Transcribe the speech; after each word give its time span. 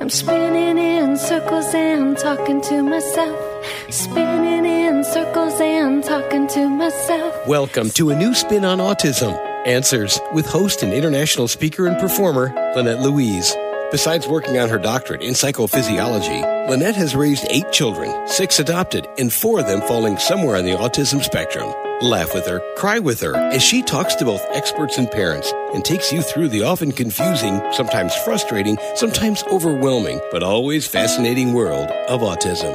I'm 0.00 0.10
spinning 0.10 0.76
in 0.76 1.16
circles 1.16 1.72
and 1.72 2.18
talking 2.18 2.60
to 2.62 2.82
myself. 2.82 3.64
Spinning 3.90 4.64
in 4.66 5.04
circles 5.04 5.60
and 5.60 6.02
talking 6.02 6.48
to 6.48 6.68
myself. 6.68 7.46
Welcome 7.46 7.90
to 7.90 8.10
a 8.10 8.16
new 8.16 8.34
spin 8.34 8.64
on 8.64 8.78
autism. 8.78 9.32
Answers 9.66 10.18
with 10.32 10.46
host 10.46 10.82
and 10.82 10.92
international 10.92 11.46
speaker 11.46 11.86
and 11.86 11.98
performer 11.98 12.52
Lynette 12.74 13.00
Louise. 13.00 13.54
Besides 13.90 14.26
working 14.26 14.58
on 14.58 14.68
her 14.70 14.78
doctorate 14.78 15.22
in 15.22 15.34
psychophysiology, 15.34 16.68
Lynette 16.68 16.96
has 16.96 17.14
raised 17.14 17.46
eight 17.50 17.70
children, 17.70 18.26
six 18.26 18.58
adopted, 18.58 19.06
and 19.18 19.32
four 19.32 19.60
of 19.60 19.66
them 19.66 19.82
falling 19.82 20.18
somewhere 20.18 20.56
on 20.56 20.64
the 20.64 20.72
autism 20.72 21.22
spectrum. 21.22 21.72
Laugh 22.00 22.34
with 22.34 22.46
her, 22.46 22.60
cry 22.76 22.98
with 22.98 23.20
her, 23.20 23.36
as 23.36 23.62
she 23.62 23.82
talks 23.82 24.14
to 24.16 24.24
both 24.24 24.44
experts 24.50 24.98
and 24.98 25.10
parents 25.10 25.52
and 25.74 25.84
takes 25.84 26.12
you 26.12 26.22
through 26.22 26.48
the 26.48 26.62
often 26.62 26.92
confusing, 26.92 27.62
sometimes 27.72 28.14
frustrating, 28.16 28.78
sometimes 28.96 29.44
overwhelming, 29.44 30.20
but 30.32 30.42
always 30.42 30.88
fascinating 30.88 31.52
world 31.52 31.88
of 32.08 32.20
autism. 32.20 32.72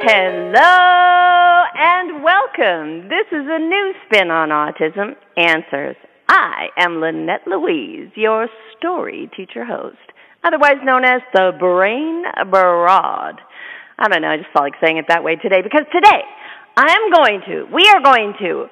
Hello 0.00 1.64
and 1.76 2.24
welcome. 2.24 3.08
This 3.08 3.26
is 3.30 3.46
a 3.48 3.58
new 3.58 3.92
spin 4.06 4.30
on 4.30 4.48
autism 4.48 5.14
answers. 5.36 5.96
I 6.28 6.68
am 6.78 7.00
Lynette 7.00 7.46
Louise, 7.46 8.10
your 8.14 8.48
story 8.76 9.30
teacher 9.36 9.64
host, 9.64 9.98
otherwise 10.44 10.76
known 10.82 11.04
as 11.04 11.20
the 11.34 11.52
Brain 11.58 12.24
Broad. 12.50 13.40
I 13.98 14.08
don't 14.08 14.22
know, 14.22 14.28
I 14.28 14.36
just 14.38 14.50
felt 14.52 14.64
like 14.64 14.74
saying 14.82 14.96
it 14.96 15.06
that 15.08 15.22
way 15.22 15.36
today 15.36 15.62
because 15.62 15.84
today 15.92 16.22
I 16.76 16.86
am 16.90 17.12
going 17.12 17.40
to, 17.46 17.66
we 17.72 17.86
are 17.88 18.02
going 18.02 18.34
to 18.40 18.66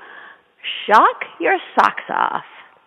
shock 0.86 1.22
your 1.40 1.58
socks 1.78 2.08
off. 2.08 2.44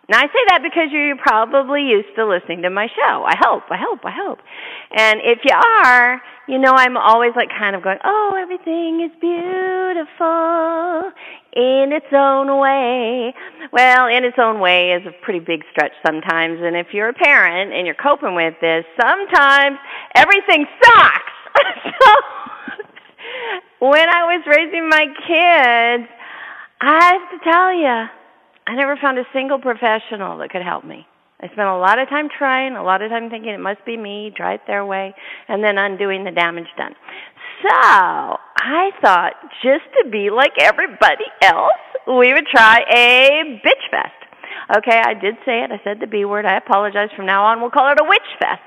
Now 0.09 0.19
I 0.19 0.27
say 0.27 0.43
that 0.49 0.59
because 0.61 0.91
you're 0.91 1.15
probably 1.15 1.83
used 1.83 2.13
to 2.17 2.27
listening 2.27 2.63
to 2.63 2.69
my 2.69 2.87
show. 2.87 3.23
I 3.23 3.35
hope, 3.39 3.63
I 3.71 3.77
hope, 3.79 3.99
I 4.03 4.11
hope. 4.11 4.39
And 4.91 5.21
if 5.23 5.39
you 5.45 5.55
are, 5.55 6.21
you 6.47 6.59
know 6.59 6.73
I'm 6.73 6.97
always 6.97 7.31
like 7.35 7.49
kind 7.57 7.75
of 7.75 7.83
going, 7.83 7.99
oh, 8.03 8.35
everything 8.37 8.99
is 8.99 9.11
beautiful 9.21 11.11
in 11.55 11.93
its 11.93 12.11
own 12.11 12.59
way. 12.59 13.33
Well, 13.71 14.07
in 14.07 14.23
its 14.23 14.37
own 14.39 14.59
way 14.59 14.91
is 14.93 15.05
a 15.05 15.11
pretty 15.23 15.39
big 15.39 15.63
stretch 15.71 15.93
sometimes. 16.05 16.59
And 16.61 16.75
if 16.75 16.87
you're 16.93 17.09
a 17.09 17.13
parent 17.13 17.73
and 17.73 17.85
you're 17.85 17.95
coping 17.95 18.35
with 18.35 18.55
this, 18.61 18.85
sometimes 18.99 19.77
everything 20.15 20.65
sucks. 20.83 21.33
so, 22.01 22.09
when 23.79 24.09
I 24.09 24.23
was 24.35 24.43
raising 24.47 24.89
my 24.89 25.05
kids, 25.27 26.09
I 26.81 27.13
have 27.13 27.39
to 27.39 27.51
tell 27.51 27.73
you, 27.73 28.09
I 28.65 28.75
never 28.75 28.97
found 28.97 29.19
a 29.19 29.25
single 29.33 29.59
professional 29.59 30.37
that 30.39 30.49
could 30.49 30.63
help 30.63 30.83
me. 30.83 31.05
I 31.43 31.47
spent 31.47 31.67
a 31.67 31.77
lot 31.77 31.99
of 31.99 32.07
time 32.07 32.29
trying, 32.29 32.77
a 32.77 32.83
lot 32.83 33.01
of 33.01 33.09
time 33.09 33.29
thinking 33.29 33.51
it 33.51 33.59
must 33.59 33.85
be 33.85 33.97
me, 33.97 34.31
try 34.35 34.53
it 34.53 34.61
their 34.65 34.85
way, 34.85 35.13
and 35.49 35.61
then 35.61 35.77
undoing 35.77 36.23
the 36.23 36.31
damage 36.31 36.67
done. 36.77 36.95
So 37.63 37.71
I 37.71 38.91
thought 39.01 39.33
just 39.63 39.87
to 40.03 40.09
be 40.09 40.29
like 40.29 40.51
everybody 40.59 41.25
else, 41.41 41.79
we 42.07 42.33
would 42.33 42.47
try 42.51 42.83
a 42.91 43.59
bitch 43.63 43.83
fest. 43.89 44.11
Okay, 44.77 44.99
I 44.99 45.13
did 45.13 45.35
say 45.45 45.63
it. 45.63 45.71
I 45.71 45.79
said 45.83 45.99
the 45.99 46.07
B 46.07 46.25
word. 46.25 46.45
I 46.45 46.57
apologize. 46.57 47.09
From 47.15 47.25
now 47.25 47.45
on, 47.45 47.61
we'll 47.61 47.71
call 47.71 47.91
it 47.91 47.99
a 47.99 48.03
witch 48.07 48.31
fest. 48.39 48.63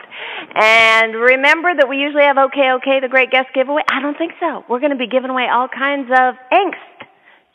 And 0.54 1.14
remember 1.14 1.74
that 1.74 1.88
we 1.88 1.98
usually 1.98 2.24
have 2.24 2.38
okay, 2.38 2.72
okay, 2.80 3.00
the 3.00 3.08
great 3.08 3.30
guest 3.30 3.48
giveaway. 3.54 3.82
I 3.90 4.00
don't 4.00 4.16
think 4.16 4.32
so. 4.40 4.64
We're 4.68 4.80
going 4.80 4.92
to 4.92 4.98
be 4.98 5.08
giving 5.08 5.30
away 5.30 5.48
all 5.52 5.68
kinds 5.68 6.08
of 6.10 6.36
angst 6.52 7.05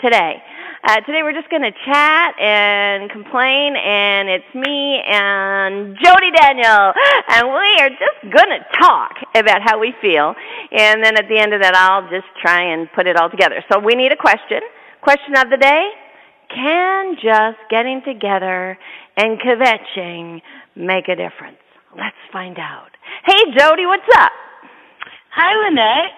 today. 0.02 0.42
Uh, 0.84 1.00
today 1.06 1.22
we're 1.22 1.34
just 1.34 1.50
going 1.50 1.62
to 1.62 1.72
chat 1.86 2.34
and 2.42 3.10
complain, 3.12 3.78
and 3.78 4.30
it's 4.30 4.50
me 4.56 4.98
and 5.06 5.96
Jody 6.02 6.34
Daniel, 6.34 6.92
and 7.30 7.48
we 7.54 7.70
are 7.86 7.94
just 7.94 8.20
going 8.34 8.50
to 8.50 8.66
talk 8.82 9.14
about 9.36 9.62
how 9.62 9.80
we 9.80 9.94
feel, 10.02 10.34
and 10.72 11.04
then 11.04 11.18
at 11.18 11.30
the 11.30 11.38
end 11.38 11.54
of 11.54 11.62
that, 11.62 11.76
I'll 11.76 12.10
just 12.10 12.26
try 12.42 12.74
and 12.74 12.90
put 12.94 13.06
it 13.06 13.16
all 13.16 13.30
together. 13.30 13.64
So 13.72 13.80
we 13.80 13.94
need 13.94 14.12
a 14.12 14.18
question. 14.18 14.62
Question 15.04 15.38
of 15.38 15.50
the 15.52 15.58
day: 15.58 15.86
Can 16.50 17.16
just 17.16 17.62
getting 17.70 18.02
together 18.04 18.78
and 19.18 19.40
kvetching 19.40 20.42
make 20.75 21.08
a 21.08 21.16
difference? 21.16 21.62
Let's 21.94 22.18
find 22.34 22.58
out. 22.58 22.90
Hey, 23.25 23.54
Jody, 23.58 23.86
what's 23.86 24.09
up? 24.18 24.31
Hi, 25.36 25.70
Lynette. 25.70 26.12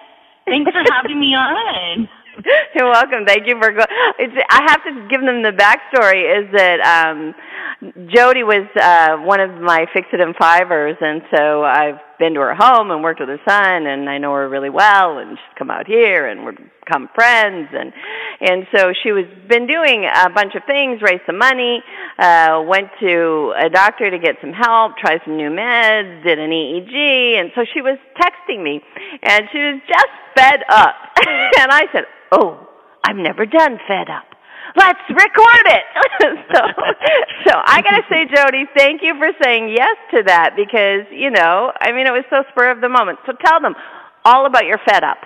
Thanks 0.46 0.72
for 0.72 0.82
having 0.90 1.20
me 1.20 1.34
on. 1.36 2.08
You're 2.74 2.90
welcome. 2.90 3.24
Thank 3.26 3.46
you 3.46 3.58
for 3.60 3.70
going. 3.70 3.86
I 3.88 4.62
have 4.68 4.82
to 4.84 5.08
give 5.08 5.20
them 5.20 5.42
the 5.42 5.52
backstory. 5.52 6.26
Is 6.26 6.50
that 6.52 6.80
um, 6.80 7.34
Jody 8.08 8.42
was 8.42 8.66
uh, 8.80 9.16
one 9.24 9.40
of 9.40 9.50
my 9.60 9.86
fix 9.92 10.08
it 10.12 10.20
and 10.20 10.34
fivers, 10.36 10.96
and 11.00 11.22
so 11.34 11.62
I've 11.62 12.00
been 12.18 12.34
to 12.34 12.40
her 12.40 12.54
home 12.54 12.90
and 12.90 13.02
worked 13.02 13.20
with 13.20 13.28
her 13.28 13.40
son, 13.46 13.86
and 13.86 14.08
I 14.08 14.18
know 14.18 14.32
her 14.32 14.48
really 14.48 14.70
well, 14.70 15.18
and 15.18 15.30
she's 15.36 15.58
come 15.58 15.70
out 15.70 15.86
here, 15.86 16.26
and 16.26 16.44
we're 16.44 16.54
become 16.84 17.08
friends, 17.14 17.68
and 17.72 17.92
and 18.40 18.66
so 18.74 18.92
she 19.02 19.12
was 19.12 19.24
been 19.48 19.66
doing 19.66 20.04
a 20.04 20.28
bunch 20.30 20.54
of 20.54 20.62
things, 20.66 21.00
raised 21.02 21.22
some 21.26 21.38
money, 21.38 21.82
uh, 22.18 22.62
went 22.66 22.88
to 23.00 23.54
a 23.56 23.70
doctor 23.70 24.10
to 24.10 24.18
get 24.18 24.36
some 24.40 24.52
help, 24.52 24.96
tried 24.98 25.20
some 25.24 25.36
new 25.36 25.50
meds, 25.50 26.22
did 26.24 26.38
an 26.38 26.50
EEG, 26.50 27.40
and 27.40 27.50
so 27.54 27.64
she 27.72 27.80
was 27.80 27.98
texting 28.20 28.62
me, 28.62 28.82
and 29.22 29.44
she 29.52 29.58
was 29.58 29.80
just 29.88 30.12
fed 30.36 30.60
up, 30.68 30.94
and 31.58 31.70
I 31.70 31.86
said, 31.92 32.04
oh, 32.32 32.66
I've 33.04 33.16
never 33.16 33.46
done 33.46 33.78
fed 33.86 34.08
up. 34.10 34.24
Let's 34.76 35.00
record 35.08 35.64
it. 35.66 35.84
so, 36.54 36.60
so 37.46 37.52
I 37.64 37.80
gotta 37.82 38.02
say, 38.10 38.24
Jody, 38.34 38.64
thank 38.76 39.02
you 39.02 39.14
for 39.18 39.30
saying 39.42 39.68
yes 39.68 39.96
to 40.12 40.22
that 40.26 40.54
because 40.56 41.06
you 41.12 41.30
know, 41.30 41.72
I 41.80 41.92
mean, 41.92 42.06
it 42.06 42.12
was 42.12 42.24
so 42.30 42.42
spur 42.50 42.70
of 42.70 42.80
the 42.80 42.88
moment. 42.88 43.18
So 43.26 43.32
tell 43.44 43.60
them 43.60 43.74
all 44.24 44.46
about 44.46 44.64
your 44.64 44.78
fed 44.86 45.04
up. 45.04 45.18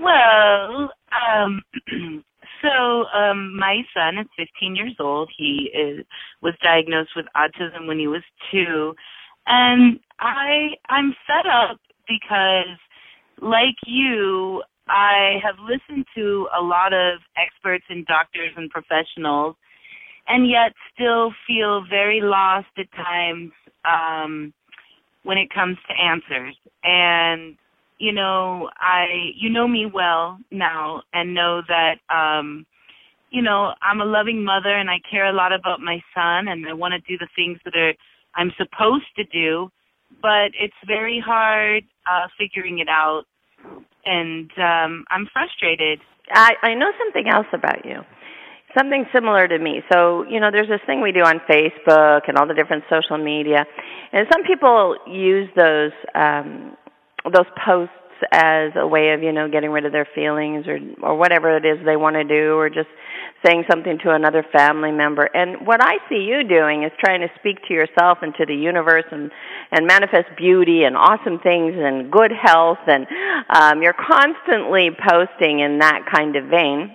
Well, 0.00 0.90
um, 1.12 1.62
so 2.62 3.04
um, 3.14 3.56
my 3.56 3.82
son 3.94 4.18
is 4.18 4.26
15 4.36 4.76
years 4.76 4.96
old. 4.98 5.30
He 5.36 5.70
is 5.74 6.04
was 6.42 6.54
diagnosed 6.62 7.10
with 7.16 7.26
autism 7.36 7.86
when 7.86 7.98
he 7.98 8.06
was 8.06 8.22
two, 8.50 8.94
and 9.46 10.00
I 10.20 10.76
I'm 10.88 11.14
fed 11.26 11.46
up 11.50 11.78
because, 12.08 12.78
like 13.40 13.76
you, 13.84 14.62
I 14.88 15.36
have 15.42 15.56
listened 15.60 16.04
to 16.14 16.48
a 16.58 16.62
lot 16.62 16.92
of 16.92 17.20
experts 17.36 17.84
and 17.88 18.06
doctors 18.06 18.52
and 18.56 18.70
professionals, 18.70 19.56
and 20.28 20.48
yet 20.48 20.72
still 20.94 21.32
feel 21.46 21.84
very 21.88 22.20
lost 22.22 22.68
at 22.78 22.90
times 22.92 23.52
um, 23.84 24.52
when 25.22 25.38
it 25.38 25.52
comes 25.52 25.76
to 25.88 25.94
answers. 26.02 26.56
And 26.82 27.56
you 27.98 28.12
know, 28.12 28.68
I 28.78 29.06
you 29.36 29.50
know 29.50 29.68
me 29.68 29.86
well 29.92 30.38
now, 30.50 31.02
and 31.12 31.34
know 31.34 31.62
that 31.68 31.96
um, 32.14 32.66
you 33.30 33.42
know 33.42 33.72
I'm 33.82 34.00
a 34.00 34.04
loving 34.04 34.44
mother, 34.44 34.76
and 34.76 34.90
I 34.90 35.00
care 35.10 35.26
a 35.26 35.32
lot 35.32 35.52
about 35.52 35.80
my 35.80 36.00
son, 36.14 36.48
and 36.48 36.66
I 36.68 36.74
want 36.74 36.92
to 36.92 37.00
do 37.00 37.16
the 37.18 37.28
things 37.34 37.58
that 37.64 37.76
are 37.76 37.94
I'm 38.34 38.52
supposed 38.58 39.06
to 39.16 39.24
do. 39.24 39.70
But 40.20 40.52
it's 40.60 40.74
very 40.86 41.22
hard 41.24 41.84
uh, 42.06 42.28
figuring 42.38 42.78
it 42.78 42.88
out 42.88 43.24
and 44.06 44.50
um, 44.58 45.04
I'm 45.10 45.26
frustrated. 45.32 46.00
I, 46.30 46.52
I 46.62 46.74
know 46.74 46.90
something 46.98 47.28
else 47.30 47.46
about 47.52 47.84
you. 47.84 48.00
Something 48.76 49.04
similar 49.12 49.46
to 49.46 49.58
me. 49.58 49.82
So, 49.92 50.24
you 50.28 50.40
know, 50.40 50.50
there's 50.50 50.68
this 50.68 50.80
thing 50.86 51.00
we 51.00 51.12
do 51.12 51.20
on 51.20 51.40
Facebook 51.48 52.22
and 52.26 52.36
all 52.36 52.46
the 52.46 52.54
different 52.54 52.84
social 52.90 53.18
media. 53.18 53.64
And 54.12 54.26
some 54.32 54.42
people 54.42 54.96
use 55.06 55.48
those 55.54 55.92
um 56.14 56.76
those 57.24 57.46
posts 57.64 57.94
as 58.32 58.72
a 58.76 58.86
way 58.86 59.12
of, 59.12 59.22
you 59.22 59.32
know, 59.32 59.48
getting 59.48 59.70
rid 59.70 59.84
of 59.84 59.92
their 59.92 60.08
feelings 60.14 60.66
or 60.66 60.78
or 61.02 61.16
whatever 61.16 61.56
it 61.56 61.64
is 61.64 61.84
they 61.84 61.96
want 61.96 62.16
to 62.16 62.24
do 62.24 62.56
or 62.56 62.68
just 62.68 62.88
saying 63.44 63.64
something 63.70 63.98
to 64.02 64.10
another 64.10 64.44
family 64.52 64.90
member. 64.90 65.28
And 65.34 65.66
what 65.66 65.82
I 65.82 65.98
see 66.08 66.24
you 66.24 66.44
doing 66.48 66.84
is 66.84 66.92
trying 66.98 67.20
to 67.20 67.28
speak 67.38 67.58
to 67.68 67.74
yourself 67.74 68.18
and 68.22 68.34
to 68.36 68.46
the 68.46 68.54
universe 68.54 69.04
and 69.10 69.30
and 69.70 69.86
manifest 69.86 70.28
beauty 70.36 70.84
and 70.84 70.96
awesome 70.96 71.38
things 71.40 71.74
and 71.76 72.10
good 72.10 72.32
health 72.32 72.78
and 72.86 73.06
um 73.50 73.82
you're 73.82 73.94
constantly 73.94 74.90
posting 74.90 75.60
in 75.60 75.78
that 75.78 76.06
kind 76.12 76.36
of 76.36 76.44
vein 76.46 76.94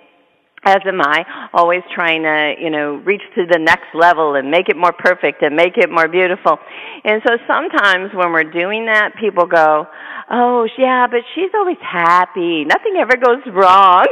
as 0.64 0.80
am 0.86 1.02
I, 1.02 1.26
always 1.54 1.82
trying 1.94 2.24
to, 2.24 2.56
you 2.60 2.70
know, 2.70 2.96
reach 3.06 3.22
to 3.36 3.46
the 3.46 3.60
next 3.60 3.94
level 3.94 4.36
and 4.36 4.52
make 4.52 4.70
it 4.70 4.76
more 4.76 4.92
perfect 4.92 5.42
and 5.42 5.56
make 5.56 5.78
it 5.78 5.90
more 5.90 6.08
beautiful. 6.08 6.60
And 7.04 7.22
so 7.26 7.38
sometimes 7.48 8.14
when 8.14 8.32
we're 8.32 8.44
doing 8.44 8.86
that, 8.86 9.16
people 9.20 9.46
go, 9.46 9.88
oh, 10.30 10.68
yeah, 10.78 11.08
but 11.08 11.22
she's 11.34 11.52
always 11.56 11.78
happy. 11.82 12.66
Nothing 12.66 12.96
ever 12.98 13.16
goes 13.16 13.42
wrong. 13.54 14.06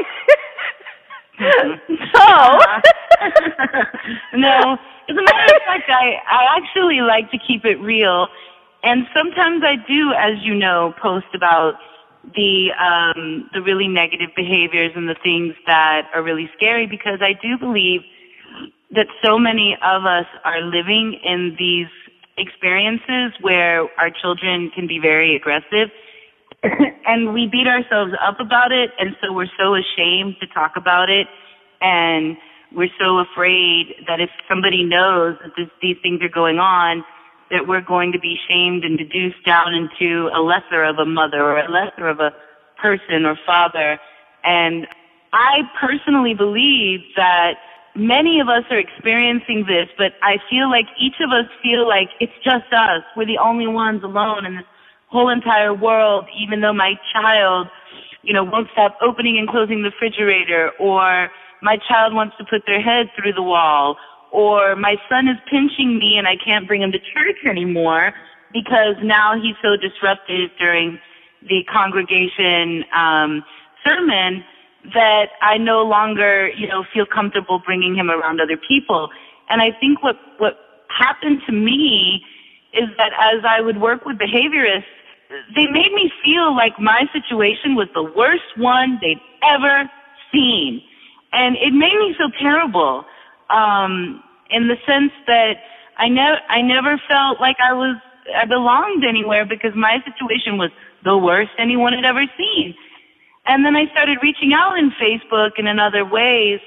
Mm-hmm. 1.40 1.96
so. 2.16 2.58
no, 4.38 4.78
as 5.10 5.16
a 5.16 5.22
matter 5.22 5.56
of 5.56 5.62
fact, 5.66 5.90
I, 5.90 6.16
I 6.28 6.58
actually 6.58 7.02
like 7.02 7.30
to 7.32 7.38
keep 7.38 7.66
it 7.66 7.80
real. 7.82 8.28
And 8.84 9.06
sometimes 9.14 9.64
I 9.64 9.76
do, 9.88 10.14
as 10.18 10.44
you 10.44 10.56
know, 10.56 10.94
post 11.02 11.28
about 11.34 11.76
the 12.36 12.70
um, 12.80 13.50
the 13.54 13.62
really 13.62 13.88
negative 13.88 14.30
behaviors 14.36 14.92
and 14.96 15.08
the 15.08 15.16
things 15.24 15.54
that 15.66 16.10
are 16.14 16.24
really 16.24 16.50
scary 16.56 16.88
because 16.88 17.20
I 17.22 17.34
do 17.42 17.58
believe 17.58 18.02
that 18.92 19.08
so 19.24 19.38
many 19.38 19.78
of 19.84 20.06
us 20.06 20.26
are 20.44 20.62
living 20.62 21.20
in 21.24 21.56
these 21.60 21.88
experiences 22.38 23.34
where 23.42 23.88
our 24.00 24.10
children 24.10 24.72
can 24.74 24.88
be 24.88 25.00
very 25.00 25.36
aggressive. 25.36 25.90
And 27.08 27.34
we 27.34 27.48
beat 27.48 27.68
ourselves 27.68 28.12
up 28.22 28.42
about 28.42 28.74
it 28.74 28.90
and 29.00 29.16
so 29.22 29.32
we're 29.32 29.48
so 29.58 29.76
ashamed 29.76 30.36
to 30.42 30.48
talk 30.48 30.74
about 30.76 31.10
it 31.10 31.28
and 31.80 32.36
we're 32.76 32.92
so 33.00 33.20
afraid 33.20 33.96
that 34.08 34.20
if 34.20 34.30
somebody 34.50 34.84
knows 34.84 35.38
that 35.42 35.54
this, 35.56 35.70
these 35.82 35.96
things 36.04 36.22
are 36.22 36.28
going 36.28 36.60
on 36.60 37.06
that 37.52 37.68
we're 37.68 37.82
going 37.82 38.12
to 38.12 38.20
be 38.20 38.38
shamed 38.48 38.84
and 38.84 38.98
deduced 38.98 39.44
down 39.46 39.74
into 39.74 40.30
a 40.34 40.42
lesser 40.42 40.84
of 40.84 40.98
a 40.98 41.06
mother 41.06 41.42
or 41.42 41.58
a 41.58 41.72
lesser 41.72 42.08
of 42.08 42.20
a 42.20 42.34
person 42.82 43.26
or 43.26 43.38
father 43.46 44.00
and 44.44 44.88
I 45.34 45.64
personally 45.80 46.34
believe 46.34 47.02
that 47.16 47.56
many 47.96 48.40
of 48.40 48.48
us 48.48 48.64
are 48.70 48.80
experiencing 48.80 49.66
this, 49.68 49.90
but 49.98 50.14
I 50.22 50.38
feel 50.50 50.70
like 50.70 50.86
each 51.00 51.16
of 51.20 51.32
us 51.32 51.46
feel 51.62 51.88
like 51.88 52.10
it's 52.20 52.34
just 52.44 52.72
us. 52.72 53.04
We're 53.16 53.26
the 53.26 53.38
only 53.38 53.68
ones 53.68 54.04
alone 54.04 54.46
in 54.46 54.56
this 54.56 54.66
whole 55.10 55.30
entire 55.30 55.74
world, 55.74 56.26
even 56.38 56.62
though 56.62 56.74
my 56.74 56.94
child, 57.14 57.68
you 58.24 58.34
know, 58.34 58.44
won't 58.44 58.70
stop 58.72 58.98
opening 59.02 59.38
and 59.38 59.50
closing 59.50 59.84
the 59.84 59.90
refrigerator, 59.90 60.72
or 60.80 61.30
my 61.62 61.78
child 61.88 62.14
wants 62.14 62.38
to 62.38 62.46
put 62.46 62.64
their 62.66 62.82
head 62.82 63.08
through 63.16 63.34
the 63.34 63.44
wall, 63.44 63.98
or 64.32 64.76
my 64.76 64.96
son 65.10 65.28
is 65.28 65.38
pinching 65.50 65.98
me 65.98 66.16
and 66.18 66.28
I 66.28 66.36
can't 66.44 66.68
bring 66.68 66.82
him 66.82 66.92
to 66.92 67.00
church 67.00 67.38
anymore 67.50 68.14
because 68.54 68.96
now 69.04 69.40
he's 69.40 69.56
so 69.62 69.76
disruptive 69.78 70.52
during 70.60 71.00
the 71.42 71.64
congregation 71.72 72.84
um, 72.96 73.44
sermon 73.86 74.44
that 74.94 75.30
I 75.42 75.58
no 75.58 75.84
longer, 75.84 76.50
you 76.50 76.68
know, 76.68 76.86
feel 76.94 77.06
comfortable 77.06 77.62
bringing 77.66 77.96
him 77.96 78.10
around 78.10 78.40
other 78.40 78.58
people. 78.58 79.10
And 79.50 79.62
I 79.62 79.72
think 79.80 80.04
what, 80.04 80.16
what 80.38 80.58
happened 80.90 81.42
to 81.46 81.52
me 81.52 82.24
is 82.74 82.90
that 82.98 83.12
as 83.20 83.44
I 83.48 83.62
would 83.62 83.82
work 83.82 84.06
with 84.06 84.18
behaviorists, 84.18 84.86
they 85.56 85.68
made 85.68 85.92
me 85.94 86.12
feel 86.24 86.56
like 86.56 86.80
my 86.80 87.04
situation 87.12 87.76
was 87.76 87.88
the 87.94 88.04
worst 88.04 88.48
one 88.56 88.98
they'd 89.02 89.20
ever 89.44 89.90
seen. 90.32 90.82
And 91.34 91.56
it 91.58 91.74
made 91.74 91.98
me 92.00 92.16
feel 92.18 92.32
terrible, 92.40 93.04
um, 93.50 94.24
in 94.50 94.68
the 94.68 94.76
sense 94.86 95.12
that 95.28 95.56
I 95.98 96.10
never, 96.10 96.38
I 96.50 96.62
never 96.62 97.02
felt 97.08 97.40
like 97.40 97.58
I 97.64 97.74
was, 97.74 97.98
I 98.36 98.46
belonged 98.46 99.04
anywhere 99.04 99.46
because 99.46 99.74
my 99.76 99.98
situation 100.06 100.58
was 100.58 100.72
the 101.04 101.18
worst 101.18 101.52
anyone 101.58 101.94
had 101.94 102.06
ever 102.06 102.26
seen. 102.38 102.76
And 103.46 103.66
then 103.66 103.76
I 103.76 103.88
started 103.92 104.18
reaching 104.22 104.54
out 104.54 104.78
in 104.78 104.92
Facebook 104.92 105.52
and 105.58 105.68
in 105.68 105.80
other 105.80 106.06
ways 106.06 106.60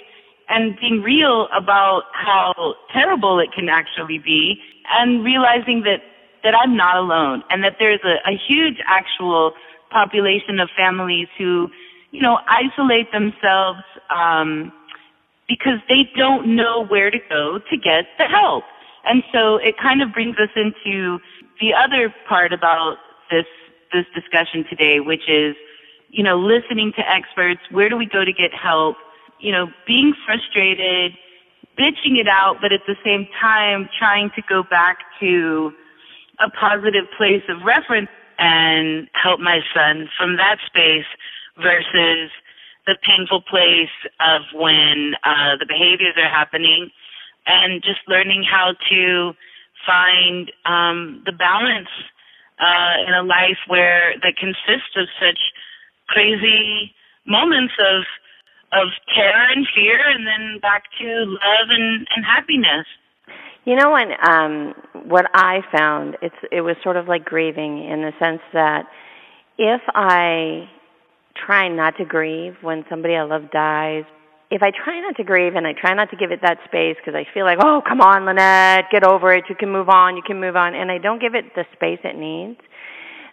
and 0.49 0.77
being 0.81 1.03
real 1.03 1.49
about 1.55 2.05
how 2.12 2.75
terrible 2.93 3.38
it 3.38 3.53
can 3.53 3.69
actually 3.69 4.19
be 4.19 4.61
and 4.91 5.25
realizing 5.25 5.82
that, 5.82 6.03
that 6.43 6.55
I'm 6.55 6.77
not 6.77 6.97
alone 6.97 7.44
and 7.50 7.62
that 7.62 7.77
there's 7.79 8.00
a, 8.05 8.17
a 8.29 8.37
huge 8.49 8.79
actual 8.87 9.53
population 9.91 10.59
of 10.59 10.69
families 10.77 11.29
who, 11.37 11.69
you 12.11 12.23
know, 12.23 12.38
isolate 12.49 13.12
themselves, 13.12 13.81
um, 14.09 14.73
because 15.50 15.81
they 15.88 16.08
don't 16.17 16.55
know 16.55 16.87
where 16.87 17.11
to 17.11 17.19
go 17.29 17.58
to 17.58 17.76
get 17.76 18.06
the 18.19 18.25
help. 18.25 18.62
And 19.05 19.25
so 19.35 19.56
it 19.56 19.75
kind 19.76 20.00
of 20.00 20.12
brings 20.12 20.37
us 20.37 20.50
into 20.55 21.19
the 21.61 21.75
other 21.75 22.14
part 22.29 22.52
about 22.52 22.99
this, 23.32 23.47
this 23.93 24.06
discussion 24.14 24.64
today, 24.70 25.00
which 25.00 25.29
is, 25.29 25.56
you 26.08 26.23
know, 26.23 26.38
listening 26.38 26.93
to 26.97 27.02
experts. 27.11 27.61
Where 27.73 27.88
do 27.88 27.97
we 27.97 28.06
go 28.06 28.25
to 28.25 28.32
get 28.32 28.55
help? 28.55 28.97
You 29.41 29.50
know, 29.50 29.67
being 29.88 30.14
frustrated, 30.25 31.14
bitching 31.76 32.20
it 32.20 32.29
out, 32.29 32.58
but 32.62 32.73
at 32.73 32.82
the 32.87 32.94
same 33.05 33.26
time 33.41 33.88
trying 33.99 34.31
to 34.37 34.43
go 34.49 34.62
back 34.62 34.99
to 35.19 35.73
a 36.38 36.49
positive 36.49 37.06
place 37.19 37.43
of 37.49 37.62
reference 37.64 38.08
and 38.38 39.08
help 39.14 39.41
my 39.41 39.61
son 39.75 40.08
from 40.17 40.37
that 40.37 40.58
space 40.67 41.06
versus 41.61 42.31
the 42.87 42.97
painful 43.05 43.43
place 43.43 43.93
of 44.21 44.43
when 44.55 45.15
uh, 45.25 45.56
the 45.59 45.67
behaviors 45.67 46.15
are 46.17 46.31
happening 46.31 46.91
and 47.47 47.82
just 47.82 48.00
learning 48.09 48.44
how 48.44 48.73
to 48.91 49.32
find 49.87 50.53
um, 50.67 51.23
the 51.25 51.32
balance 51.32 51.88
uh, 52.61 53.00
in 53.06 53.15
a 53.15 53.23
life 53.23 53.59
where 53.67 54.15
that 54.23 54.37
consists 54.37 54.93
of 54.97 55.09
such 55.19 55.41
crazy 56.09 56.94
moments 57.27 57.75
of 57.79 58.05
of 58.73 58.88
terror 59.15 59.49
and 59.50 59.67
fear 59.75 59.99
and 59.99 60.27
then 60.27 60.61
back 60.61 60.85
to 61.00 61.06
love 61.27 61.69
and, 61.71 62.06
and 62.15 62.25
happiness. 62.25 62.87
You 63.65 63.77
know 63.77 63.91
what 63.91 64.09
um 64.29 64.75
what 65.09 65.27
I 65.35 65.61
found 65.77 66.17
it's 66.23 66.37
it 66.53 66.61
was 66.61 66.77
sort 66.82 66.97
of 66.97 67.09
like 67.09 67.25
grieving 67.25 67.85
in 67.85 68.03
the 68.03 68.12
sense 68.21 68.41
that 68.53 68.85
if 69.59 69.81
I 69.94 70.69
try 71.47 71.69
not 71.69 71.97
to 71.99 72.05
grieve 72.05 72.55
when 72.63 72.85
somebody 72.89 73.15
I 73.15 73.23
love 73.23 73.51
dies, 73.51 74.05
if 74.51 74.63
I 74.63 74.73
try 74.73 75.01
not 75.01 75.17
to 75.17 75.25
grieve 75.25 75.55
and 75.55 75.67
I 75.67 75.73
try 75.73 75.95
not 75.95 76.11
to 76.11 76.17
give 76.17 76.33
it 76.33 76.41
that 76.43 76.59
space 76.65 76.97
because 76.97 77.15
I 77.15 77.25
feel 77.33 77.45
like, 77.45 77.59
oh, 77.61 77.83
come 77.87 78.01
on, 78.01 78.27
Lynette, 78.27 78.87
get 78.91 79.05
over 79.05 79.33
it. 79.33 79.45
You 79.49 79.55
can 79.55 79.71
move 79.71 79.89
on. 79.89 80.17
You 80.17 80.23
can 80.27 80.41
move 80.41 80.57
on. 80.57 80.75
And 80.75 80.91
I 80.91 80.99
don't 80.99 81.21
give 81.21 81.35
it 81.35 81.55
the 81.55 81.65
space 81.73 82.01
it 82.03 82.19
needs, 82.19 82.61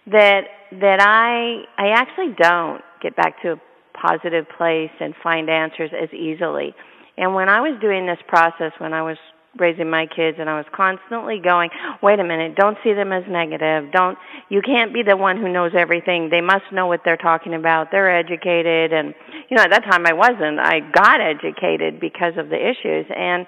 that 0.05 0.41
that 0.79 1.01
I 1.01 1.63
I 1.81 1.89
actually 1.89 2.35
don't 2.37 2.81
get 3.01 3.15
back 3.15 3.41
to 3.41 3.53
a 3.53 3.61
positive 3.99 4.45
place 4.57 4.91
and 4.99 5.15
find 5.23 5.49
answers 5.49 5.91
as 5.91 6.13
easily. 6.13 6.75
And 7.17 7.33
when 7.33 7.49
I 7.49 7.61
was 7.61 7.79
doing 7.81 8.05
this 8.05 8.19
process, 8.27 8.71
when 8.77 8.93
I 8.93 9.01
was 9.01 9.17
raising 9.59 9.89
my 9.89 10.05
kids 10.07 10.37
and 10.39 10.49
I 10.49 10.57
was 10.57 10.65
constantly 10.73 11.39
going, 11.43 11.69
wait 12.01 12.19
a 12.19 12.23
minute, 12.23 12.55
don't 12.55 12.77
see 12.83 12.93
them 12.93 13.11
as 13.11 13.23
negative. 13.29 13.91
Don't 13.91 14.17
you 14.49 14.61
can't 14.61 14.93
be 14.93 15.03
the 15.03 15.17
one 15.17 15.37
who 15.37 15.51
knows 15.51 15.71
everything. 15.77 16.29
They 16.29 16.41
must 16.41 16.65
know 16.71 16.87
what 16.87 17.01
they're 17.03 17.17
talking 17.17 17.53
about. 17.53 17.91
They're 17.91 18.15
educated 18.15 18.93
and 18.93 19.13
you 19.49 19.57
know, 19.57 19.63
at 19.63 19.71
that 19.71 19.83
time 19.83 20.05
I 20.05 20.13
wasn't. 20.13 20.59
I 20.59 20.79
got 20.79 21.21
educated 21.21 21.99
because 21.99 22.33
of 22.37 22.49
the 22.49 22.57
issues 22.57 23.05
and 23.15 23.45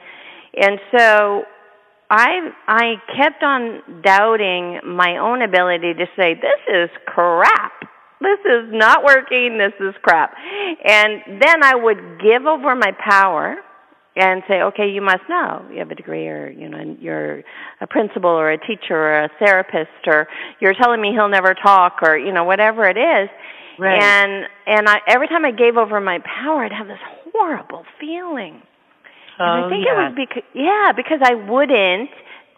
and 0.57 0.79
so 0.95 1.43
I 2.09 2.49
I 2.67 2.95
kept 3.15 3.43
on 3.43 4.01
doubting 4.01 4.79
my 4.83 5.17
own 5.17 5.41
ability 5.41 5.93
to 5.93 6.05
say 6.17 6.33
this 6.33 6.61
is 6.67 6.89
crap. 7.05 7.73
This 8.21 8.39
is 8.45 8.69
not 8.71 9.03
working. 9.03 9.57
This 9.57 9.73
is 9.79 9.95
crap. 10.01 10.33
And 10.83 11.41
then 11.41 11.63
I 11.63 11.75
would 11.75 12.19
give 12.19 12.45
over 12.45 12.75
my 12.75 12.91
power 12.99 13.57
and 14.19 14.43
say, 14.47 14.61
okay, 14.61 14.89
you 14.89 15.01
must 15.01 15.23
know. 15.29 15.65
You 15.71 15.79
have 15.79 15.91
a 15.91 15.95
degree, 15.95 16.27
or 16.27 16.49
you 16.49 16.67
know, 16.67 16.97
you're 16.99 17.43
a 17.81 17.87
principal, 17.87 18.29
or 18.29 18.51
a 18.51 18.57
teacher, 18.57 18.95
or 18.95 19.23
a 19.23 19.29
therapist, 19.39 20.07
or 20.07 20.27
you're 20.59 20.73
telling 20.73 21.01
me 21.01 21.11
he'll 21.13 21.29
never 21.29 21.53
talk, 21.53 21.99
or 22.01 22.17
you 22.17 22.33
know, 22.33 22.43
whatever 22.43 22.85
it 22.85 22.97
is. 22.97 23.29
Right. 23.79 24.01
And 24.01 24.45
and 24.67 24.89
I, 24.89 24.97
every 25.07 25.27
time 25.27 25.45
I 25.45 25.51
gave 25.51 25.77
over 25.77 26.01
my 26.01 26.19
power, 26.19 26.65
I'd 26.65 26.73
have 26.73 26.87
this 26.87 26.99
horrible 27.31 27.85
feeling. 27.99 28.61
Oh, 29.39 29.45
I 29.45 29.69
think 29.69 29.85
yeah. 29.85 29.93
it 29.93 29.95
was 29.95 30.13
because 30.15 30.43
yeah, 30.53 30.91
because 30.91 31.19
I 31.23 31.33
wouldn't 31.35 32.09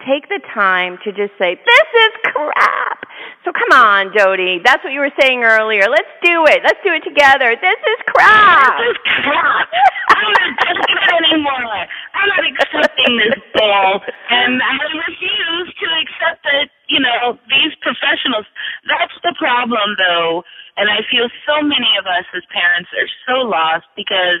take 0.06 0.28
the 0.28 0.40
time 0.52 0.98
to 1.04 1.12
just 1.12 1.32
say, 1.38 1.54
"This 1.54 1.88
is 1.94 2.12
crap." 2.24 3.06
So 3.44 3.50
come 3.50 3.72
on, 3.74 4.14
Jody. 4.16 4.60
That's 4.62 4.82
what 4.84 4.92
you 4.92 5.00
were 5.00 5.14
saying 5.18 5.42
earlier. 5.42 5.86
Let's 5.90 6.10
do 6.22 6.46
it. 6.46 6.62
Let's 6.62 6.78
do 6.84 6.94
it 6.94 7.02
together. 7.02 7.54
This 7.58 7.80
is 7.80 7.98
crap. 8.06 8.78
This 8.78 8.94
is 8.94 8.98
crap. 9.02 9.68
I'm 10.14 10.30
not 10.30 10.50
doing 10.62 10.78
it 10.78 11.12
anymore. 11.26 11.86
I'm 12.14 12.28
not 12.28 12.44
accepting 12.46 13.18
this 13.18 13.38
bull. 13.54 14.02
And 14.30 14.62
I 14.62 14.78
refuse 14.94 15.68
to 15.74 15.86
accept 16.06 16.44
that, 16.44 16.70
you 16.86 17.00
know, 17.00 17.38
these 17.50 17.74
professionals. 17.82 18.46
That's 18.86 19.14
the 19.22 19.34
problem, 19.38 19.96
though. 19.98 20.44
And 20.76 20.88
I 20.88 21.02
feel 21.10 21.28
so 21.46 21.62
many 21.62 21.90
of 21.98 22.06
us 22.06 22.24
as 22.34 22.42
parents 22.54 22.90
are 22.94 23.10
so 23.26 23.42
lost 23.42 23.86
because 23.96 24.38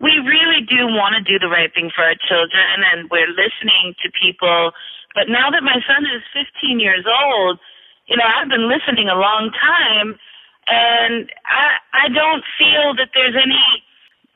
we 0.00 0.20
really 0.20 0.60
do 0.60 0.86
want 0.92 1.16
to 1.16 1.22
do 1.24 1.38
the 1.40 1.48
right 1.48 1.72
thing 1.72 1.90
for 1.94 2.04
our 2.04 2.16
children 2.28 2.84
and 2.92 3.08
we're 3.10 3.32
listening 3.32 3.96
to 4.04 4.12
people. 4.12 4.72
But 5.14 5.32
now 5.32 5.48
that 5.50 5.64
my 5.64 5.80
son 5.88 6.04
is 6.04 6.20
15 6.36 6.80
years 6.80 7.04
old, 7.08 7.58
you 8.06 8.16
know, 8.16 8.28
I've 8.28 8.48
been 8.48 8.68
listening 8.68 9.08
a 9.08 9.16
long 9.16 9.50
time 9.56 10.20
and 10.68 11.30
I 11.46 11.80
I 11.92 12.08
don't 12.12 12.44
feel 12.58 12.94
that 13.00 13.10
there's 13.14 13.34
any 13.34 13.64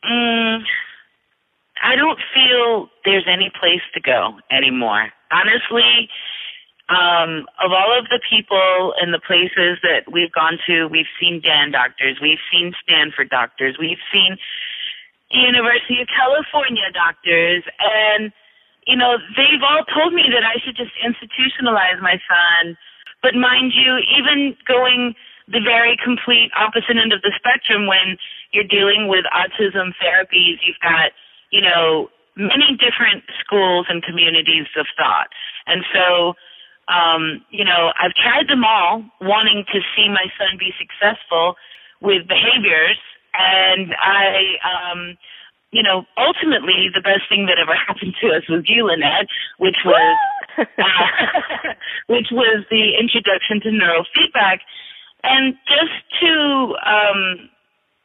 mm, 0.05 0.65
I 1.83 1.97
don't 1.97 2.19
feel 2.33 2.89
there's 3.05 3.27
any 3.29 3.51
place 3.53 3.85
to 3.95 4.01
go 4.01 4.39
anymore. 4.51 5.13
Honestly, 5.31 6.09
um, 6.89 7.47
of 7.63 7.71
all 7.71 7.97
of 7.97 8.07
the 8.11 8.21
people 8.29 8.95
and 9.01 9.15
the 9.15 9.23
places 9.23 9.79
that 9.83 10.11
we've 10.11 10.33
gone 10.33 10.59
to, 10.67 10.87
we've 10.89 11.11
seen 11.21 11.41
DAN 11.41 11.71
doctors, 11.71 12.19
we've 12.21 12.43
seen 12.51 12.73
Stanford 12.83 13.31
doctors, 13.31 13.77
we've 13.79 14.03
seen 14.13 14.37
University 15.31 16.03
of 16.03 16.09
California 16.11 16.91
doctors, 16.93 17.63
and 17.79 18.33
you 18.87 18.97
know 18.97 19.19
they've 19.37 19.63
all 19.63 19.85
told 19.87 20.15
me 20.15 20.27
that 20.35 20.43
I 20.43 20.59
should 20.65 20.77
just 20.77 20.93
institutionalize 21.03 22.03
my 22.03 22.19
son. 22.27 22.77
But 23.23 23.35
mind 23.35 23.73
you, 23.75 24.03
even 24.19 24.57
going 24.67 25.15
the 25.47 25.61
very 25.63 25.97
complete 26.03 26.51
opposite 26.59 26.97
end 26.99 27.13
of 27.13 27.23
the 27.23 27.33
spectrum 27.39 27.87
when 27.87 28.19
you're 28.53 28.69
dealing 28.69 29.09
with 29.09 29.25
autism 29.31 29.95
therapies, 30.03 30.59
you've 30.67 30.83
got 30.83 31.13
you 31.51 31.63
know 31.63 32.11
many 32.37 32.77
different 32.79 33.25
schools 33.39 33.87
and 33.89 34.03
communities 34.03 34.67
of 34.79 34.87
thought, 34.97 35.31
and 35.67 35.85
so 35.95 36.35
Um, 36.91 37.47
you 37.55 37.65
know, 37.65 37.93
I've 38.03 38.15
tried 38.19 38.49
them 38.51 38.65
all, 38.67 39.05
wanting 39.21 39.63
to 39.71 39.79
see 39.95 40.09
my 40.11 40.27
son 40.35 40.59
be 40.59 40.75
successful 40.75 41.55
with 42.03 42.27
behaviors, 42.27 42.99
and 43.35 43.95
I, 43.95 44.59
um, 44.65 45.17
you 45.71 45.83
know, 45.83 46.05
ultimately 46.19 46.91
the 46.93 47.03
best 47.03 47.29
thing 47.29 47.47
that 47.47 47.59
ever 47.63 47.75
happened 47.87 48.15
to 48.21 48.29
us 48.35 48.43
was 48.49 48.65
you, 48.67 48.87
Lynette, 48.87 49.31
which 49.59 49.79
was 49.85 50.19
uh, 50.59 50.65
which 52.13 52.29
was 52.33 52.65
the 52.71 52.99
introduction 52.99 53.61
to 53.63 53.71
neurofeedback. 53.71 54.61
And 55.23 55.55
just 55.69 55.95
to 56.25 56.33
um, 56.81 57.51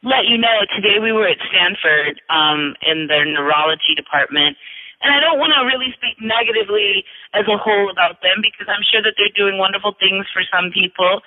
let 0.03 0.27
you 0.27 0.37
know, 0.37 0.67
today 0.75 0.99
we 1.01 1.11
were 1.11 1.27
at 1.27 1.39
Stanford 1.47 2.21
um, 2.29 2.75
in 2.83 3.07
their 3.07 3.25
neurology 3.25 3.95
department. 3.95 4.57
And 5.01 5.13
I 5.13 5.19
don't 5.19 5.39
want 5.39 5.53
to 5.55 5.67
really 5.67 5.91
speak 5.95 6.17
negatively 6.19 7.03
as 7.33 7.45
a 7.47 7.57
whole 7.57 7.91
about 7.91 8.21
them 8.21 8.41
because 8.41 8.67
I'm 8.67 8.83
sure 8.83 9.03
that 9.03 9.15
they're 9.17 9.33
doing 9.35 9.59
wonderful 9.59 9.95
things 9.99 10.25
for 10.31 10.43
some 10.47 10.71
people. 10.71 11.21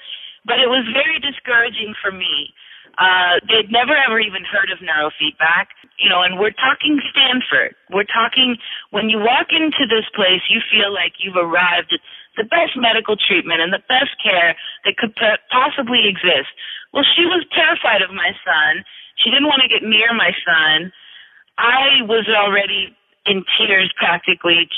But 0.45 0.61
it 0.61 0.69
was 0.69 0.87
very 0.93 1.21
discouraging 1.21 1.95
for 2.01 2.11
me 2.11 2.53
uh, 2.99 3.38
they'd 3.59 3.75
never 3.75 3.99
ever 3.99 4.23
even 4.23 4.47
heard 4.47 4.71
of 4.71 4.79
neurofeedback, 4.79 5.75
you 5.99 6.07
know, 6.07 6.23
and 6.23 6.39
we're 6.39 6.55
talking 6.55 7.03
Stanford. 7.11 7.75
We're 7.91 8.07
talking, 8.07 8.55
when 8.95 9.11
you 9.11 9.19
walk 9.19 9.51
into 9.51 9.83
this 9.91 10.07
place, 10.15 10.47
you 10.47 10.63
feel 10.71 10.95
like 10.95 11.19
you've 11.19 11.35
arrived 11.35 11.91
at 11.91 11.99
the 12.39 12.47
best 12.47 12.79
medical 12.79 13.19
treatment 13.19 13.59
and 13.59 13.75
the 13.75 13.83
best 13.91 14.15
care 14.23 14.55
that 14.87 14.95
could 14.95 15.11
possibly 15.51 16.07
exist. 16.07 16.55
Well, 16.95 17.03
she 17.03 17.27
was 17.27 17.43
terrified 17.51 17.99
of 17.99 18.15
my 18.15 18.31
son. 18.47 18.87
She 19.19 19.35
didn't 19.35 19.51
want 19.51 19.67
to 19.67 19.69
get 19.69 19.83
near 19.83 20.15
my 20.15 20.31
son. 20.47 20.95
I 21.59 22.07
was 22.07 22.31
already 22.31 22.95
in 23.27 23.43
tears 23.59 23.91
practically, 23.99 24.71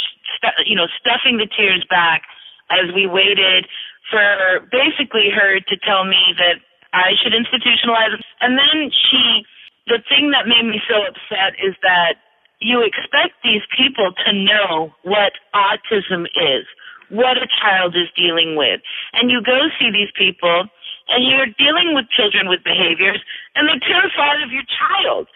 you 0.64 0.74
know, 0.74 0.88
stuffing 0.96 1.36
the 1.36 1.46
tears 1.52 1.84
back 1.92 2.24
as 2.72 2.88
we 2.96 3.04
waited 3.04 3.68
for 4.08 4.64
basically 4.72 5.28
her 5.28 5.60
to 5.60 5.76
tell 5.84 6.08
me 6.08 6.32
that 6.40 6.64
I 6.92 7.14
should 7.22 7.32
institutionalize 7.32 8.14
it. 8.14 8.24
And 8.40 8.58
then 8.58 8.90
she, 8.90 9.46
the 9.86 10.02
thing 10.08 10.30
that 10.32 10.48
made 10.48 10.66
me 10.66 10.80
so 10.88 11.02
upset 11.06 11.54
is 11.62 11.74
that 11.82 12.18
you 12.60 12.82
expect 12.82 13.40
these 13.42 13.64
people 13.72 14.12
to 14.26 14.30
know 14.32 14.92
what 15.02 15.32
autism 15.54 16.26
is, 16.36 16.66
what 17.08 17.38
a 17.38 17.48
child 17.60 17.96
is 17.96 18.08
dealing 18.16 18.56
with. 18.56 18.80
And 19.14 19.30
you 19.30 19.40
go 19.42 19.70
see 19.78 19.90
these 19.90 20.12
people 20.14 20.68
and 21.08 21.26
you're 21.26 21.50
dealing 21.58 21.94
with 21.94 22.06
children 22.14 22.48
with 22.48 22.62
behaviors 22.62 23.22
and 23.56 23.66
they're 23.66 23.82
terrified 23.82 24.42
of 24.44 24.52
your 24.52 24.66
child. 24.68 25.26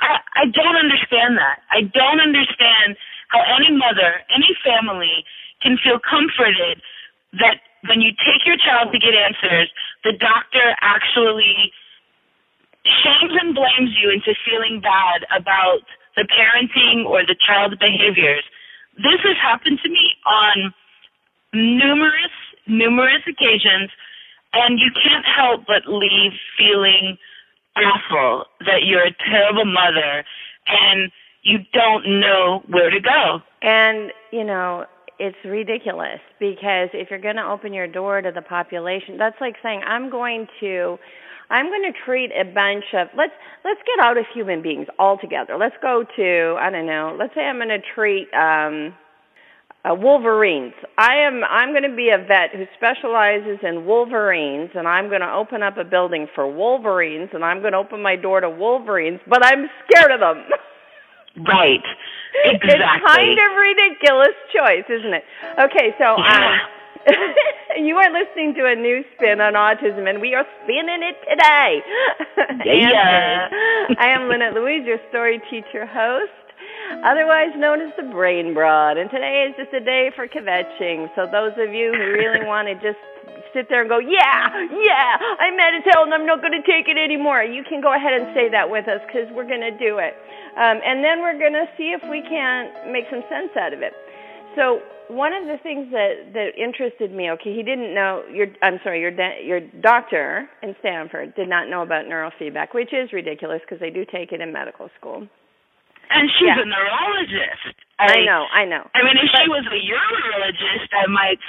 I, 0.00 0.22
I 0.36 0.44
don't 0.46 0.78
understand 0.78 1.36
that. 1.36 1.60
I 1.74 1.82
don't 1.82 2.22
understand 2.22 2.96
how 3.28 3.42
any 3.42 3.74
mother, 3.74 4.22
any 4.30 4.54
family 4.62 5.26
can 5.60 5.76
feel 5.82 5.98
comforted 5.98 6.80
that 7.42 7.60
when 7.88 8.00
you 8.00 8.12
take 8.12 8.46
your 8.46 8.56
child 8.56 8.92
to 8.92 8.98
get 8.98 9.14
answers, 9.14 9.70
the 10.04 10.12
doctor 10.12 10.76
actually 10.80 11.72
shames 12.84 13.32
and 13.40 13.54
blames 13.54 13.96
you 14.00 14.10
into 14.10 14.34
feeling 14.44 14.80
bad 14.80 15.26
about 15.34 15.80
the 16.16 16.24
parenting 16.28 17.04
or 17.04 17.24
the 17.24 17.36
child's 17.36 17.76
behaviors. 17.76 18.44
This 18.96 19.20
has 19.24 19.36
happened 19.40 19.78
to 19.82 19.88
me 19.88 20.14
on 20.26 20.74
numerous, 21.52 22.34
numerous 22.66 23.22
occasions, 23.26 23.90
and 24.52 24.78
you 24.78 24.90
can't 24.92 25.24
help 25.24 25.64
but 25.66 25.86
leave 25.86 26.32
feeling 26.56 27.16
awful 27.76 28.46
that 28.60 28.84
you're 28.84 29.06
a 29.06 29.14
terrible 29.30 29.64
mother 29.64 30.24
and 30.66 31.10
you 31.42 31.58
don't 31.72 32.20
know 32.20 32.62
where 32.68 32.90
to 32.90 33.00
go. 33.00 33.40
And, 33.62 34.12
you 34.32 34.44
know, 34.44 34.86
it's 35.18 35.36
ridiculous 35.44 36.20
because 36.38 36.88
if 36.92 37.10
you're 37.10 37.18
going 37.18 37.36
to 37.36 37.46
open 37.46 37.72
your 37.72 37.88
door 37.88 38.20
to 38.20 38.30
the 38.32 38.42
population, 38.42 39.18
that's 39.18 39.36
like 39.40 39.56
saying 39.62 39.82
I'm 39.86 40.10
going 40.10 40.46
to 40.60 40.98
I'm 41.50 41.66
going 41.66 41.82
to 41.82 41.98
treat 42.04 42.30
a 42.30 42.44
bunch 42.44 42.84
of 42.94 43.08
let's 43.16 43.32
let's 43.64 43.80
get 43.86 44.04
out 44.04 44.18
of 44.18 44.24
human 44.32 44.62
beings 44.62 44.86
altogether. 44.98 45.56
Let's 45.58 45.76
go 45.82 46.04
to 46.16 46.56
I 46.60 46.70
don't 46.70 46.86
know. 46.86 47.16
Let's 47.18 47.34
say 47.34 47.42
I'm 47.42 47.56
going 47.56 47.68
to 47.68 47.82
treat 47.94 48.28
um 48.34 48.94
uh, 49.84 49.94
Wolverines. 49.94 50.74
I 50.96 51.16
am 51.26 51.42
I'm 51.44 51.70
going 51.70 51.88
to 51.88 51.96
be 51.96 52.10
a 52.10 52.18
vet 52.18 52.50
who 52.54 52.64
specializes 52.76 53.58
in 53.62 53.86
Wolverines 53.86 54.70
and 54.74 54.86
I'm 54.86 55.08
going 55.08 55.20
to 55.20 55.32
open 55.32 55.62
up 55.62 55.78
a 55.78 55.84
building 55.84 56.26
for 56.34 56.52
Wolverines 56.52 57.30
and 57.32 57.44
I'm 57.44 57.60
going 57.60 57.72
to 57.72 57.78
open 57.78 58.02
my 58.02 58.16
door 58.16 58.40
to 58.40 58.50
Wolverines, 58.50 59.20
but 59.28 59.44
I'm 59.44 59.66
scared 59.88 60.10
of 60.10 60.20
them. 60.20 60.44
Right. 61.46 61.84
Exactly. 62.44 62.74
It's 62.74 63.06
kind 63.06 63.38
of 63.38 63.50
ridiculous 63.56 64.36
choice, 64.54 64.84
isn't 64.88 65.14
it? 65.14 65.24
Okay, 65.58 65.94
so 65.98 66.16
um, 66.16 66.58
you 67.78 67.96
are 67.96 68.10
listening 68.12 68.54
to 68.54 68.66
a 68.66 68.74
new 68.74 69.02
spin 69.14 69.40
on 69.40 69.54
autism, 69.54 70.08
and 70.08 70.20
we 70.20 70.34
are 70.34 70.44
spinning 70.64 71.02
it 71.02 71.16
today. 71.28 71.80
Yeah. 72.64 73.48
I 73.98 74.08
am 74.08 74.28
Lynette 74.28 74.54
Louise, 74.54 74.84
your 74.84 74.98
story 75.08 75.40
teacher 75.50 75.86
host, 75.86 76.32
otherwise 77.04 77.52
known 77.56 77.80
as 77.80 77.92
the 77.96 78.04
Brain 78.10 78.54
Broad. 78.54 78.96
And 78.96 79.10
today 79.10 79.48
is 79.48 79.54
just 79.56 79.72
a 79.74 79.84
day 79.84 80.10
for 80.14 80.26
kvetching. 80.28 81.08
So 81.14 81.26
those 81.30 81.52
of 81.58 81.72
you 81.72 81.92
who 81.92 82.04
really 82.12 82.46
want 82.50 82.68
to 82.68 82.74
just 82.74 83.00
sit 83.52 83.68
there 83.68 83.80
and 83.80 83.88
go, 83.88 83.98
yeah, 83.98 84.48
yeah, 84.70 85.16
as 85.40 85.84
hell 85.84 86.04
and 86.04 86.12
I'm 86.12 86.26
not 86.26 86.40
going 86.40 86.52
to 86.52 86.64
take 86.66 86.88
it 86.88 86.98
anymore. 86.98 87.42
You 87.42 87.62
can 87.64 87.80
go 87.80 87.94
ahead 87.94 88.20
and 88.20 88.34
say 88.34 88.48
that 88.50 88.68
with 88.68 88.88
us 88.88 89.00
because 89.06 89.28
we're 89.32 89.48
going 89.48 89.64
to 89.64 89.76
do 89.78 89.98
it. 89.98 90.14
Um, 90.56 90.80
and 90.84 91.04
then 91.04 91.20
we're 91.20 91.38
going 91.38 91.54
to 91.54 91.66
see 91.76 91.94
if 91.94 92.02
we 92.10 92.22
can 92.22 92.92
make 92.92 93.04
some 93.10 93.22
sense 93.28 93.50
out 93.56 93.72
of 93.72 93.80
it. 93.82 93.92
So 94.56 94.80
one 95.08 95.32
of 95.32 95.46
the 95.46 95.56
things 95.62 95.90
that 95.92 96.32
that 96.34 96.58
interested 96.58 97.12
me, 97.12 97.30
okay, 97.30 97.54
he 97.54 97.62
didn't 97.62 97.94
know 97.94 98.24
your 98.32 98.46
I'm 98.62 98.80
sorry, 98.82 99.00
your 99.00 99.12
your 99.40 99.60
doctor 99.60 100.48
in 100.62 100.74
Stanford 100.80 101.34
did 101.34 101.48
not 101.48 101.68
know 101.68 101.82
about 101.82 102.06
neurofeedback, 102.06 102.74
which 102.74 102.92
is 102.92 103.12
ridiculous 103.12 103.60
because 103.62 103.80
they 103.80 103.90
do 103.90 104.04
take 104.04 104.32
it 104.32 104.40
in 104.40 104.52
medical 104.52 104.90
school. 104.98 105.26
And 106.10 106.28
she's 106.38 106.48
yeah. 106.48 106.64
a 106.64 106.66
neurologist. 106.66 107.76
I, 107.98 108.22
know, 108.22 108.46
I 108.54 108.64
know. 108.64 108.86
I 108.94 109.02
mean, 109.02 109.18
if 109.18 109.26
but, 109.34 109.42
she 109.42 109.48
was 109.50 109.66
a 109.66 109.80
urologist, 109.82 110.90
I 110.94 111.10
might 111.10 111.42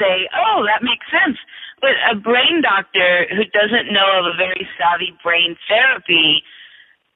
say, 0.00 0.28
"Oh, 0.32 0.64
that 0.64 0.82
makes 0.82 1.04
sense." 1.12 1.36
But 1.80 1.92
a 2.10 2.16
brain 2.16 2.64
doctor 2.64 3.28
who 3.28 3.44
doesn't 3.52 3.92
know 3.92 4.08
of 4.20 4.32
a 4.32 4.36
very 4.36 4.66
savvy 4.80 5.12
brain 5.22 5.56
therapy 5.68 6.42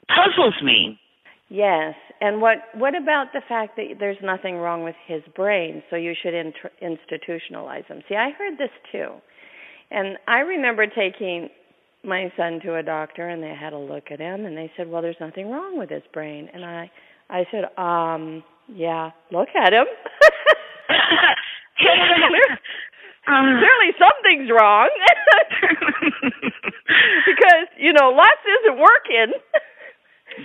puzzles 0.08 0.60
me. 0.62 1.00
Yes, 1.48 1.94
and 2.20 2.40
what 2.40 2.68
what 2.74 2.94
about 2.94 3.32
the 3.32 3.42
fact 3.48 3.76
that 3.76 3.96
there's 4.00 4.20
nothing 4.22 4.56
wrong 4.56 4.84
with 4.84 4.96
his 5.06 5.22
brain, 5.34 5.82
so 5.88 5.96
you 5.96 6.14
should 6.20 6.34
int- 6.34 6.72
institutionalize 6.82 7.86
him? 7.86 8.02
See, 8.08 8.16
I 8.16 8.30
heard 8.36 8.58
this 8.58 8.72
too, 8.92 9.12
and 9.90 10.18
I 10.28 10.40
remember 10.40 10.86
taking 10.86 11.48
my 12.04 12.32
son 12.36 12.60
to 12.64 12.76
a 12.76 12.82
doctor, 12.82 13.28
and 13.28 13.42
they 13.42 13.54
had 13.54 13.72
a 13.72 13.78
look 13.78 14.10
at 14.10 14.20
him, 14.20 14.44
and 14.46 14.56
they 14.56 14.70
said, 14.76 14.88
"Well, 14.88 15.02
there's 15.02 15.20
nothing 15.20 15.50
wrong 15.50 15.78
with 15.78 15.90
his 15.90 16.02
brain," 16.12 16.48
and 16.52 16.64
I 16.64 16.90
I 17.30 17.46
said, 17.50 17.64
"Um, 17.78 18.44
yeah, 18.68 19.10
look 19.30 19.48
at 19.54 19.72
him." 19.72 19.86
um, 23.26 23.58
clearly 23.58 23.92
something's 23.98 24.50
wrong 24.50 24.90
because 27.26 27.66
you 27.78 27.92
know 27.92 28.10
lots 28.10 28.44
isn't 28.46 28.78
working 28.78 29.32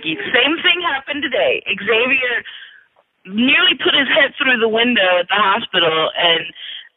same 0.02 0.54
thing 0.62 0.78
happened 0.82 1.22
today. 1.22 1.62
Xavier 1.66 2.36
nearly 3.26 3.76
put 3.82 3.94
his 3.94 4.08
head 4.08 4.32
through 4.38 4.58
the 4.60 4.68
window 4.68 5.20
at 5.20 5.28
the 5.28 5.38
hospital, 5.38 6.10
and 6.16 6.44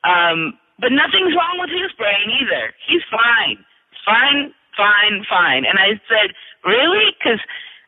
um, 0.04 0.40
but 0.80 0.92
nothing's 0.92 1.36
wrong 1.36 1.58
with 1.60 1.70
his 1.70 1.92
brain 1.98 2.30
either. 2.42 2.74
He's 2.88 3.04
fine, 3.10 3.64
fine, 4.06 4.54
fine, 4.76 5.26
fine. 5.28 5.66
And 5.66 5.80
I 5.80 6.00
said, 6.08 6.36
really? 6.64 7.16
Because 7.18 7.40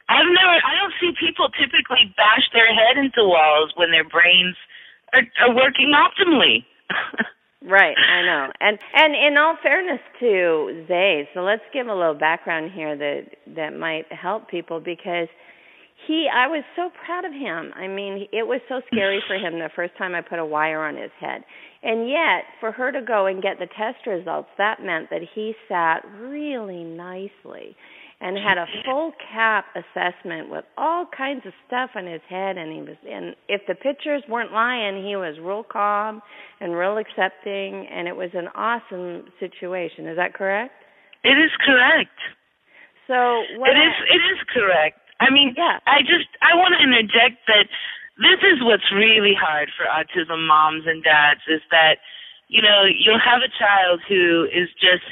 I've 0.09 0.27
never, 0.27 0.55
I 0.61 0.73
don't 0.81 0.93
see 0.99 1.11
people 1.19 1.49
typically 1.49 2.13
bash 2.17 2.49
their 2.53 2.71
head 2.73 2.97
into 2.97 3.23
walls 3.25 3.73
when 3.75 3.91
their 3.91 4.07
brains 4.07 4.55
are, 5.13 5.23
are 5.43 5.55
working 5.55 5.93
optimally. 5.93 6.65
Right, 7.67 7.95
I 7.97 8.21
know. 8.21 8.51
And 8.59 8.77
and 8.93 9.15
in 9.15 9.37
all 9.37 9.57
fairness 9.63 9.99
to 10.19 10.85
Zay, 10.87 11.27
so 11.33 11.41
let's 11.41 11.63
give 11.73 11.87
a 11.87 11.95
little 11.95 12.13
background 12.13 12.71
here 12.71 12.95
that 12.95 13.23
that 13.55 13.75
might 13.75 14.05
help 14.11 14.49
people 14.49 14.79
because 14.79 15.27
he 16.07 16.27
I 16.31 16.47
was 16.47 16.63
so 16.75 16.89
proud 17.05 17.25
of 17.25 17.31
him. 17.31 17.71
I 17.75 17.87
mean, 17.87 18.27
it 18.31 18.45
was 18.45 18.61
so 18.67 18.81
scary 18.91 19.23
for 19.27 19.35
him 19.35 19.59
the 19.59 19.69
first 19.75 19.97
time 19.97 20.13
I 20.13 20.21
put 20.21 20.39
a 20.39 20.45
wire 20.45 20.83
on 20.83 20.95
his 20.95 21.11
head. 21.19 21.43
And 21.83 22.09
yet, 22.09 22.45
for 22.59 22.71
her 22.71 22.91
to 22.91 23.01
go 23.01 23.27
and 23.27 23.41
get 23.41 23.59
the 23.59 23.67
test 23.67 24.05
results, 24.07 24.49
that 24.57 24.81
meant 24.81 25.09
that 25.09 25.21
he 25.33 25.53
sat 25.69 26.03
really 26.19 26.83
nicely 26.83 27.75
and 28.21 28.37
had 28.37 28.57
a 28.57 28.65
full 28.85 29.11
cap 29.33 29.65
assessment 29.75 30.49
with 30.49 30.63
all 30.77 31.05
kinds 31.15 31.45
of 31.45 31.53
stuff 31.67 31.91
on 31.95 32.05
his 32.05 32.21
head. 32.29 32.57
And 32.57 32.71
he 32.71 32.81
was 32.81 32.97
and 33.07 33.35
if 33.47 33.61
the 33.67 33.75
pictures 33.75 34.23
weren't 34.27 34.51
lying 34.51 35.05
he 35.05 35.15
was 35.15 35.37
real 35.39 35.63
calm 35.63 36.21
and 36.59 36.73
real 36.75 36.97
accepting. 36.97 37.87
And 37.87 38.07
it 38.07 38.15
was 38.15 38.29
an 38.33 38.47
awesome 38.55 39.25
situation. 39.39 40.07
Is 40.07 40.17
that 40.17 40.33
correct? 40.33 40.73
It 41.23 41.37
is 41.37 41.51
correct. 41.65 42.17
So 43.07 43.13
what 43.57 43.71
it 43.71 43.79
is 43.79 43.93
it 44.09 44.21
is 44.33 44.39
correct 44.53 45.04
i 45.19 45.29
mean 45.29 45.53
yeah. 45.57 45.79
i 45.87 46.01
just 46.01 46.29
i 46.41 46.55
want 46.55 46.73
to 46.75 46.81
interject 46.83 47.43
that 47.47 47.67
this 48.17 48.39
is 48.47 48.63
what's 48.63 48.87
really 48.95 49.35
hard 49.35 49.67
for 49.75 49.83
autism 49.87 50.47
moms 50.47 50.87
and 50.87 51.03
dads 51.03 51.43
is 51.47 51.61
that 51.71 51.99
you 52.47 52.61
know, 52.61 52.85
you'll 52.85 53.21
have 53.21 53.41
a 53.41 53.51
child 53.57 54.01
who 54.07 54.45
is 54.53 54.69
just, 54.77 55.05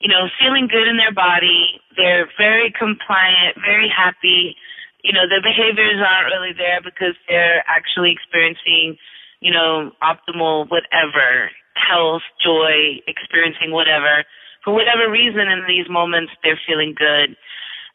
you 0.00 0.08
know, 0.08 0.28
feeling 0.36 0.68
good 0.68 0.88
in 0.88 0.96
their 0.96 1.12
body. 1.12 1.80
They're 1.96 2.28
very 2.36 2.72
compliant, 2.72 3.56
very 3.64 3.88
happy. 3.88 4.56
You 5.04 5.12
know, 5.12 5.24
their 5.28 5.40
behaviors 5.40 6.00
aren't 6.00 6.32
really 6.32 6.52
there 6.52 6.84
because 6.84 7.16
they're 7.28 7.64
actually 7.64 8.12
experiencing, 8.12 9.00
you 9.40 9.52
know, 9.52 9.92
optimal 10.04 10.68
whatever, 10.68 11.48
health, 11.76 12.24
joy, 12.44 13.00
experiencing 13.08 13.72
whatever. 13.72 14.24
For 14.64 14.76
whatever 14.76 15.08
reason 15.08 15.48
in 15.48 15.64
these 15.64 15.88
moments, 15.88 16.32
they're 16.44 16.60
feeling 16.68 16.92
good. 16.92 17.36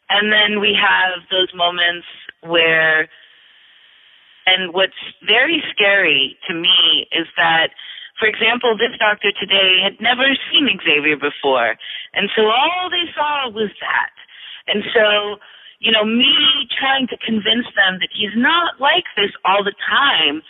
And 0.10 0.32
then 0.32 0.62
we 0.62 0.78
have 0.78 1.26
those 1.32 1.50
moments 1.56 2.06
where, 2.42 3.10
and 4.46 4.74
what's 4.74 4.94
very 5.26 5.64
scary 5.74 6.38
to 6.48 6.54
me 6.54 7.08
is 7.12 7.28
that 7.38 7.74
for 8.20 8.28
example, 8.32 8.80
this 8.80 8.96
doctor 8.96 9.32
today 9.36 9.84
had 9.84 10.00
never 10.00 10.24
seen 10.48 10.72
Xavier 10.80 11.20
before. 11.20 11.76
And 12.16 12.32
so 12.36 12.48
all 12.48 12.88
they 12.88 13.12
saw 13.12 13.52
was 13.52 13.72
that. 13.84 14.16
And 14.72 14.84
so, 14.96 15.36
you 15.80 15.92
know, 15.92 16.06
me 16.08 16.32
trying 16.80 17.08
to 17.12 17.18
convince 17.20 17.68
them 17.76 18.00
that 18.00 18.10
he's 18.16 18.34
not 18.36 18.80
like 18.80 19.04
this 19.20 19.36
all 19.44 19.64
the 19.64 19.76
time 19.84 20.42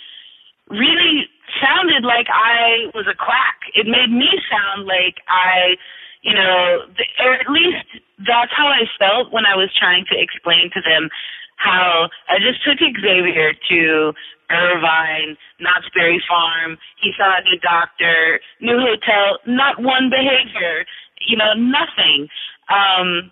really 0.69 1.25
sounded 1.61 2.05
like 2.05 2.29
I 2.29 2.93
was 2.93 3.09
a 3.09 3.17
quack. 3.17 3.57
It 3.73 3.89
made 3.89 4.13
me 4.13 4.29
sound 4.49 4.85
like 4.85 5.21
I, 5.25 5.77
you 6.25 6.33
know, 6.33 6.89
or 7.21 7.37
at 7.37 7.45
least 7.53 7.85
that's 8.25 8.49
how 8.49 8.65
I 8.65 8.89
felt 8.97 9.29
when 9.29 9.45
I 9.45 9.53
was 9.53 9.69
trying 9.77 10.09
to 10.09 10.17
explain 10.17 10.73
to 10.73 10.81
them 10.81 11.13
how 11.61 12.09
I 12.27 12.41
just 12.41 12.65
took 12.65 12.81
Xavier 12.81 13.53
to 13.53 14.11
Irvine, 14.49 15.37
Knott's 15.61 15.85
Berry 15.93 16.17
Farm. 16.25 16.81
He 16.97 17.13
saw 17.13 17.29
a 17.29 17.45
new 17.45 17.61
doctor, 17.61 18.41
new 18.59 18.81
hotel, 18.81 19.37
not 19.45 19.77
one 19.77 20.09
behavior, 20.09 20.89
you 21.29 21.37
know, 21.37 21.53
nothing. 21.53 22.27
Um, 22.73 23.29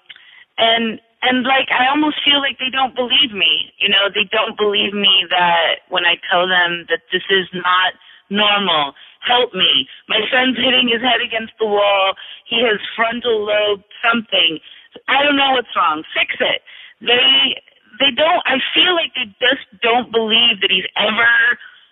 and 0.62 1.02
and 1.26 1.42
like 1.50 1.74
I 1.74 1.90
almost 1.90 2.22
feel 2.22 2.46
like 2.46 2.62
they 2.62 2.70
don't 2.70 2.94
believe 2.94 3.34
me. 3.34 3.74
You 3.82 3.90
know, 3.90 4.14
they 4.14 4.30
don't 4.30 4.54
believe 4.54 4.94
me 4.94 5.26
that 5.34 5.82
when 5.90 6.06
I 6.06 6.22
tell 6.30 6.46
them 6.46 6.86
that 6.94 7.10
this 7.10 7.26
is 7.34 7.50
not 7.58 7.98
normal. 8.30 8.94
Help 9.24 9.54
me. 9.56 9.88
My 10.08 10.20
son's 10.32 10.60
hitting 10.60 10.92
his 10.92 11.02
head 11.02 11.24
against 11.24 11.56
the 11.60 11.68
wall. 11.68 12.14
He 12.48 12.60
has 12.64 12.80
frontal 12.96 13.48
lobe 13.48 13.84
something. 14.04 14.60
I 15.08 15.24
don't 15.24 15.40
know 15.40 15.56
what's 15.56 15.72
wrong. 15.76 16.04
Fix 16.14 16.36
it. 16.40 16.62
They 17.02 17.60
they 18.00 18.12
don't. 18.16 18.42
I 18.46 18.58
feel 18.74 18.94
like 18.96 19.14
they 19.14 19.30
just 19.38 19.66
don't 19.82 20.12
believe 20.12 20.62
that 20.62 20.72
he's 20.74 20.88
ever 20.98 21.30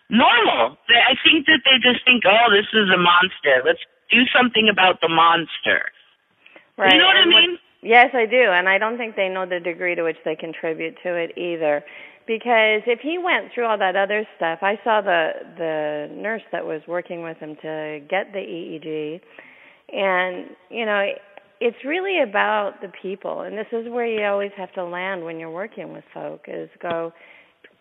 normal. 0.09 0.77
They, 0.89 0.97
I 0.97 1.15
think 1.21 1.45
that 1.45 1.61
they 1.63 1.77
just 1.79 2.03
think, 2.03 2.25
oh, 2.25 2.51
this 2.51 2.67
is 2.73 2.89
a 2.89 3.00
monster. 3.00 3.63
Let's 3.63 3.81
do 4.09 4.25
something 4.33 4.67
about 4.67 5.00
the 5.00 5.09
monster. 5.09 5.88
Right. 6.77 6.93
You 6.93 7.00
know 7.00 7.07
what 7.07 7.21
and 7.21 7.31
I 7.31 7.38
mean? 7.38 7.51
What, 7.55 7.70
yes, 7.81 8.09
I 8.13 8.25
do, 8.25 8.41
and 8.51 8.67
I 8.69 8.77
don't 8.77 8.97
think 8.97 9.15
they 9.15 9.29
know 9.29 9.45
the 9.45 9.59
degree 9.59 9.95
to 9.95 10.03
which 10.03 10.17
they 10.25 10.35
contribute 10.35 10.95
to 11.03 11.15
it 11.15 11.38
either. 11.38 11.83
Because 12.27 12.83
if 12.85 13.00
he 13.01 13.17
went 13.17 13.51
through 13.53 13.65
all 13.65 13.77
that 13.79 13.95
other 13.95 14.25
stuff, 14.38 14.59
I 14.61 14.79
saw 14.83 15.01
the 15.01 15.31
the 15.57 16.09
nurse 16.15 16.43
that 16.51 16.65
was 16.65 16.81
working 16.88 17.23
with 17.23 17.38
him 17.38 17.55
to 17.61 18.00
get 18.09 18.31
the 18.31 18.39
EEG, 18.39 19.21
and 19.91 20.51
you 20.69 20.85
know 20.85 21.11
it's 21.61 21.77
really 21.85 22.21
about 22.27 22.81
the 22.81 22.91
people 23.01 23.41
and 23.41 23.55
this 23.55 23.67
is 23.71 23.88
where 23.88 24.05
you 24.05 24.25
always 24.25 24.51
have 24.57 24.73
to 24.73 24.83
land 24.83 25.23
when 25.23 25.39
you're 25.39 25.51
working 25.51 25.93
with 25.93 26.03
folk 26.11 26.45
is 26.47 26.69
go 26.81 27.13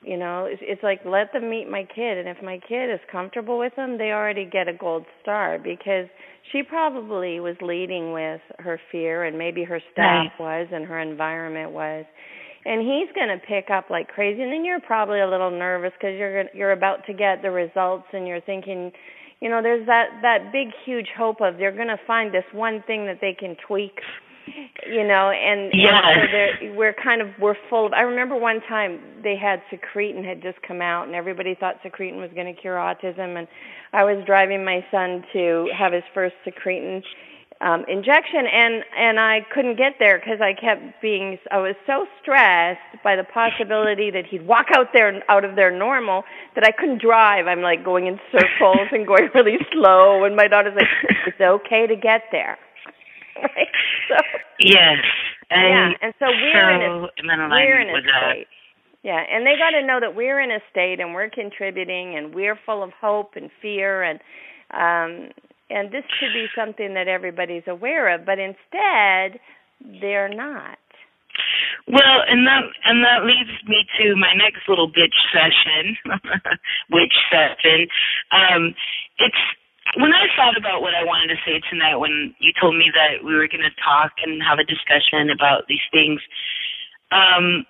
you 0.03 0.17
know 0.17 0.47
it's, 0.47 0.63
it's 0.65 0.83
like 0.83 1.01
let 1.05 1.33
them 1.33 1.51
meet 1.51 1.69
my 1.71 1.85
kid. 1.85 2.19
And 2.19 2.29
if 2.29 2.43
my 2.43 2.59
kid 2.69 2.93
is 2.93 3.01
comfortable 3.11 3.59
with 3.59 3.75
them 3.77 3.99
they 3.99 4.13
already 4.13 4.45
get 4.45 4.69
a 4.69 4.73
gold 4.73 5.05
star 5.23 5.59
because 5.59 6.07
she 6.53 6.63
probably 6.63 7.41
was 7.41 7.57
leading 7.61 8.13
with 8.13 8.41
her 8.59 8.81
fear 8.91 9.25
and 9.25 9.37
maybe 9.39 9.65
her 9.65 9.81
staff 9.93 10.33
right. 10.39 10.41
was 10.41 10.69
and 10.73 10.87
her 10.87 10.99
environment 10.99 11.73
was. 11.73 12.05
And 12.65 12.81
he's 12.81 13.09
going 13.15 13.29
to 13.29 13.39
pick 13.47 13.71
up 13.71 13.89
like 13.89 14.09
crazy. 14.09 14.43
And 14.43 14.53
then 14.53 14.67
you're 14.67 14.81
probably 14.81 15.21
a 15.21 15.29
little 15.29 15.51
nervous 15.51 15.93
because 15.99 16.19
you're 16.19 16.43
going 16.43 16.55
you're 16.55 16.73
about 16.73 17.07
to 17.07 17.15
get 17.15 17.43
the 17.43 17.51
results 17.51 18.07
and 18.13 18.27
you're 18.27 18.43
thinking 18.43 18.93
you 19.41 19.49
know 19.49 19.63
there's 19.63 19.87
that 19.87 20.09
that 20.23 20.53
big 20.53 20.69
huge 20.85 21.09
hope 21.17 21.41
of 21.41 21.57
they're 21.57 21.75
going 21.75 21.89
to 21.89 22.01
find 22.07 22.33
this 22.33 22.45
one 22.53 22.83
thing 22.87 23.07
that 23.07 23.19
they 23.21 23.35
can 23.39 23.57
tweak 23.67 23.99
you 24.87 25.07
know 25.07 25.31
and, 25.31 25.71
yes. 25.75 26.03
and 26.05 26.29
so 26.31 26.73
we're 26.75 26.95
kind 26.95 27.21
of 27.21 27.29
we're 27.41 27.57
full 27.69 27.87
of 27.87 27.93
i 27.93 28.01
remember 28.01 28.37
one 28.37 28.61
time 28.69 29.01
they 29.23 29.37
had 29.37 29.63
secretin 29.73 30.25
had 30.25 30.43
just 30.43 30.61
come 30.63 30.81
out 30.81 31.07
and 31.07 31.15
everybody 31.15 31.55
thought 31.55 31.77
secretin 31.83 32.17
was 32.17 32.31
going 32.35 32.53
to 32.53 32.61
cure 32.61 32.77
autism 32.77 33.39
and 33.39 33.47
i 33.93 34.05
was 34.05 34.23
driving 34.27 34.65
my 34.65 34.85
son 34.91 35.25
to 35.33 35.69
have 35.77 35.93
his 35.93 36.05
first 36.15 36.35
secretin 36.47 37.03
um 37.61 37.85
injection 37.89 38.47
and 38.47 38.85
and 38.97 39.21
I 39.21 39.47
couldn't 39.53 39.77
get 39.77 39.97
there 39.99 40.19
because 40.19 40.41
I 40.41 40.55
kept 40.55 41.01
being 41.03 41.39
I 41.51 41.59
was 41.59 41.75
so 41.87 42.07
stressed 42.21 42.81
by 43.05 43.17
the 43.17 43.25
possibility 43.25 44.11
that 44.11 44.27
he'd 44.27 44.47
walk 44.47 44.67
out 44.73 44.89
there 44.93 45.23
out 45.29 45.45
of 45.45 45.57
there 45.57 45.71
normal 45.71 46.25
that 46.55 46.65
I 46.65 46.71
couldn't 46.71 47.03
drive. 47.03 47.47
I'm 47.47 47.61
like 47.61 47.85
going 47.85 48.07
in 48.07 48.19
circles 48.33 48.89
and 48.93 49.07
going 49.07 49.29
really 49.35 49.59
slow 49.73 50.25
and 50.25 50.37
my 50.37 50.49
daughter's 50.49 50.75
like 50.75 50.89
it's 51.27 51.41
okay 51.41 51.87
to 51.87 51.97
get 51.97 52.23
there. 52.33 52.59
right? 53.57 53.69
So 54.09 54.17
Yes. 54.61 54.99
And 55.51 55.69
yeah, 55.69 56.07
and 56.09 56.15
so 56.19 56.27
we're 56.27 56.71
in 56.71 56.83
a, 56.83 57.49
we're 57.49 57.81
in 57.81 57.89
a 57.89 58.01
state. 58.03 58.47
Yeah, 59.03 59.21
and 59.33 59.47
they 59.47 59.55
got 59.57 59.71
to 59.71 59.87
know 59.87 59.99
that 60.01 60.15
we're 60.15 60.41
in 60.41 60.51
a 60.51 60.61
state 60.71 61.01
and 61.01 61.15
we're 61.15 61.31
contributing 61.31 62.17
and 62.17 62.35
we're 62.35 62.59
full 62.67 62.83
of 62.83 62.91
hope 63.01 63.33
and 63.35 63.51
fear 63.63 64.03
and 64.03 64.21
um 64.73 65.33
and 65.71 65.91
this 65.93 66.05
should 66.19 66.35
be 66.35 66.47
something 66.57 66.95
that 66.95 67.09
everybody's 67.09 67.63
aware 67.69 68.13
of, 68.15 68.27
but 68.27 68.39
instead 68.39 69.41
they're 70.01 70.29
not. 70.29 70.79
Well, 71.89 72.23
and 72.29 72.47
that 72.47 72.63
and 72.85 73.03
that 73.05 73.25
leads 73.25 73.51
me 73.67 73.87
to 73.99 74.17
my 74.17 74.35
next 74.35 74.69
little 74.69 74.91
bitch 74.91 75.17
session, 75.33 75.97
witch 76.91 77.15
session. 77.31 77.89
Um, 78.31 78.75
it's 79.19 79.43
when 79.97 80.13
I 80.13 80.27
thought 80.37 80.57
about 80.57 80.83
what 80.83 80.95
I 80.95 81.05
wanted 81.05 81.35
to 81.35 81.41
say 81.47 81.61
tonight, 81.71 81.97
when 81.97 82.35
you 82.39 82.53
told 82.61 82.77
me 82.77 82.91
that 82.95 83.25
we 83.25 83.35
were 83.35 83.49
going 83.49 83.67
to 83.67 83.75
talk 83.83 84.13
and 84.23 84.43
have 84.43 84.59
a 84.59 84.67
discussion 84.67 85.31
about 85.31 85.67
these 85.67 85.83
things, 85.91 86.21
um, 87.11 87.67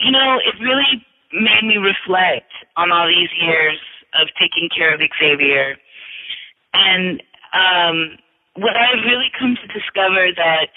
you 0.00 0.12
know, 0.12 0.36
it 0.44 0.54
really 0.60 1.00
made 1.32 1.64
me 1.64 1.76
reflect 1.80 2.52
on 2.76 2.92
all 2.92 3.08
these 3.08 3.32
years 3.40 3.78
of 4.20 4.28
taking 4.36 4.68
care 4.68 4.92
of 4.92 5.00
Xavier 5.00 5.76
and 6.76 7.22
um, 7.56 7.96
what 8.56 8.76
I've 8.76 9.04
really 9.04 9.32
come 9.38 9.56
to 9.56 9.66
discover 9.72 10.28
that 10.36 10.68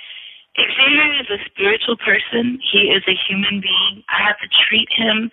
Xavier 0.56 1.12
is 1.20 1.30
a 1.32 1.40
spiritual 1.52 1.98
person. 1.98 2.60
He 2.72 2.92
is 2.92 3.04
a 3.08 3.16
human 3.28 3.60
being. 3.60 4.04
I 4.08 4.24
have 4.24 4.40
to 4.40 4.50
treat 4.68 4.88
him 4.96 5.32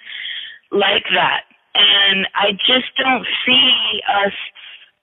like 0.70 1.06
that. 1.14 1.46
And 1.74 2.26
I 2.34 2.52
just 2.66 2.90
don't 2.96 3.26
see 3.44 4.00
us 4.08 4.34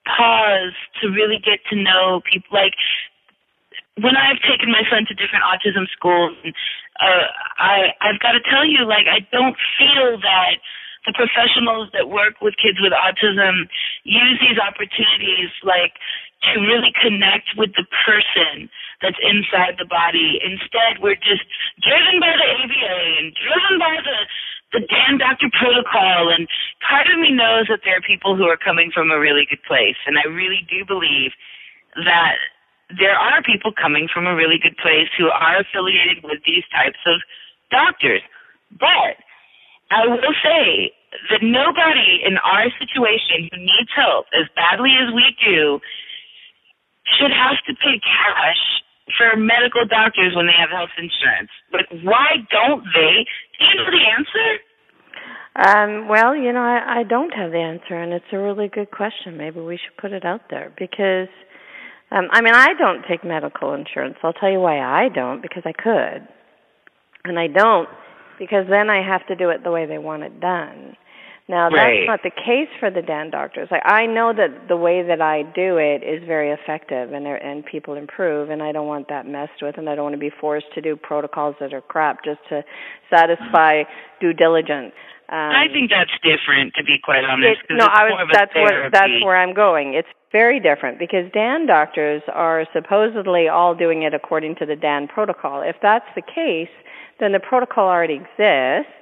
pause 0.04 0.76
to 1.00 1.08
really 1.08 1.40
get 1.40 1.60
to 1.70 1.76
know 1.76 2.20
people. 2.24 2.52
Like 2.52 2.74
when 4.00 4.16
I've 4.16 4.40
taken 4.42 4.70
my 4.70 4.82
son 4.90 5.06
to 5.08 5.14
different 5.14 5.44
autism 5.44 5.86
schools, 5.92 6.36
uh, 7.00 7.26
I 7.58 7.94
I've 8.00 8.20
got 8.20 8.32
to 8.32 8.42
tell 8.46 8.64
you, 8.66 8.86
like 8.86 9.06
I 9.06 9.26
don't 9.32 9.56
feel 9.78 10.18
that 10.20 10.58
the 11.06 11.12
professionals 11.12 11.92
that 11.92 12.08
work 12.08 12.40
with 12.40 12.56
kids 12.56 12.80
with 12.80 12.92
autism 12.92 13.68
use 14.04 14.36
these 14.40 14.56
opportunities 14.56 15.52
like 15.62 16.00
to 16.52 16.60
really 16.60 16.92
connect 17.00 17.52
with 17.56 17.72
the 17.76 17.84
person 18.04 18.68
that's 19.00 19.16
inside 19.20 19.76
the 19.76 19.88
body. 19.88 20.40
Instead, 20.44 21.00
we're 21.00 21.20
just 21.20 21.44
driven 21.80 22.20
by 22.20 22.32
the 22.32 22.48
ABA 22.56 22.96
and 23.20 23.32
driven 23.36 23.76
by 23.80 23.96
the 24.00 24.18
the 24.74 24.82
damn 24.82 25.16
doctor 25.22 25.46
protocol. 25.54 26.34
And 26.34 26.50
part 26.82 27.06
of 27.06 27.16
me 27.22 27.30
knows 27.30 27.70
that 27.70 27.86
there 27.86 27.96
are 27.96 28.04
people 28.04 28.34
who 28.34 28.50
are 28.50 28.58
coming 28.58 28.90
from 28.90 29.14
a 29.14 29.18
really 29.18 29.46
good 29.48 29.62
place, 29.62 29.96
and 30.04 30.18
I 30.18 30.26
really 30.28 30.66
do 30.66 30.82
believe 30.84 31.32
that 32.02 32.36
there 32.98 33.16
are 33.16 33.40
people 33.40 33.72
coming 33.72 34.10
from 34.12 34.26
a 34.26 34.34
really 34.34 34.58
good 34.60 34.76
place 34.76 35.08
who 35.16 35.30
are 35.30 35.62
affiliated 35.62 36.20
with 36.26 36.42
these 36.44 36.66
types 36.74 37.00
of 37.06 37.22
doctors. 37.70 38.20
But 38.76 39.16
I 39.94 40.04
will 40.10 40.34
say 40.42 40.92
that 41.30 41.40
nobody 41.40 42.20
in 42.26 42.36
our 42.42 42.68
situation 42.76 43.48
who 43.48 43.56
needs 43.62 43.90
help 43.94 44.26
as 44.34 44.50
badly 44.58 44.92
as 45.00 45.14
we 45.14 45.32
do 45.40 45.80
should 47.16 47.30
have 47.30 47.62
to 47.68 47.72
pay 47.78 48.02
cash 48.02 48.62
for 49.12 49.36
medical 49.36 49.84
doctors 49.86 50.34
when 50.34 50.46
they 50.46 50.56
have 50.56 50.70
health 50.70 50.94
insurance. 50.96 51.50
Like, 51.72 51.88
why 52.02 52.40
don't 52.50 52.84
they? 52.94 53.26
Do 53.58 53.64
you 53.64 53.74
know 53.76 53.90
the 53.90 54.04
answer? 54.16 54.48
Um, 55.56 56.08
well, 56.08 56.34
you 56.34 56.52
know, 56.52 56.62
I, 56.62 57.00
I 57.00 57.02
don't 57.04 57.30
have 57.30 57.52
the 57.52 57.58
answer, 57.58 57.94
and 57.94 58.12
it's 58.12 58.24
a 58.32 58.38
really 58.38 58.68
good 58.68 58.90
question. 58.90 59.36
Maybe 59.36 59.60
we 59.60 59.76
should 59.78 59.96
put 60.00 60.12
it 60.12 60.24
out 60.24 60.42
there 60.50 60.72
because, 60.76 61.28
um, 62.10 62.26
I 62.32 62.40
mean, 62.40 62.54
I 62.54 62.74
don't 62.74 63.04
take 63.08 63.22
medical 63.24 63.72
insurance. 63.74 64.16
I'll 64.22 64.32
tell 64.32 64.50
you 64.50 64.58
why 64.58 64.80
I 64.80 65.08
don't 65.14 65.42
because 65.42 65.62
I 65.64 65.72
could, 65.72 66.26
and 67.24 67.38
I 67.38 67.46
don't 67.46 67.88
because 68.38 68.66
then 68.68 68.90
I 68.90 69.06
have 69.06 69.24
to 69.28 69.36
do 69.36 69.50
it 69.50 69.62
the 69.62 69.70
way 69.70 69.86
they 69.86 69.98
want 69.98 70.24
it 70.24 70.40
done. 70.40 70.96
Now 71.46 71.68
that's 71.68 71.76
Right. 71.76 72.06
not 72.06 72.22
the 72.22 72.30
case 72.30 72.68
for 72.80 72.90
the 72.90 73.02
DAN 73.02 73.28
doctors. 73.30 73.70
Like 73.70 73.82
I 73.84 74.06
know 74.06 74.32
that 74.32 74.66
the 74.68 74.76
way 74.76 75.02
that 75.02 75.20
I 75.20 75.42
do 75.42 75.76
it 75.76 76.02
is 76.02 76.22
very 76.24 76.50
effective, 76.50 77.12
and 77.12 77.26
and 77.26 77.66
people 77.66 77.94
improve, 77.94 78.48
and 78.48 78.62
I 78.62 78.72
don't 78.72 78.86
want 78.86 79.08
that 79.08 79.26
messed 79.26 79.60
with, 79.60 79.76
and 79.76 79.88
I 79.88 79.94
don't 79.94 80.04
want 80.04 80.14
to 80.14 80.18
be 80.18 80.30
forced 80.30 80.72
to 80.74 80.80
do 80.80 80.96
protocols 80.96 81.56
that 81.60 81.74
are 81.74 81.82
crap 81.82 82.24
just 82.24 82.40
to 82.48 82.64
satisfy 83.10 83.84
due 84.20 84.32
diligence. 84.32 84.94
Um, 85.28 85.38
I 85.38 85.68
think 85.72 85.90
that's 85.90 86.12
different, 86.22 86.74
to 86.74 86.84
be 86.84 86.98
quite 87.02 87.24
honest. 87.24 87.60
it, 87.68 87.74
no, 87.74 87.86
I 87.86 88.04
was. 88.04 88.28
That's 88.32 88.54
where 88.54 88.90
that's 88.90 89.24
where 89.24 89.36
I'm 89.36 89.54
going. 89.54 89.94
It's 89.94 90.08
very 90.32 90.60
different 90.60 90.98
because 90.98 91.30
DAN 91.32 91.66
doctors 91.66 92.22
are 92.32 92.66
supposedly 92.72 93.48
all 93.48 93.74
doing 93.74 94.02
it 94.02 94.14
according 94.14 94.56
to 94.56 94.66
the 94.66 94.76
DAN 94.76 95.08
protocol. 95.08 95.62
If 95.62 95.76
that's 95.80 96.08
the 96.14 96.22
case, 96.22 96.72
then 97.20 97.32
the 97.32 97.40
protocol 97.40 97.88
already 97.88 98.14
exists, 98.14 98.92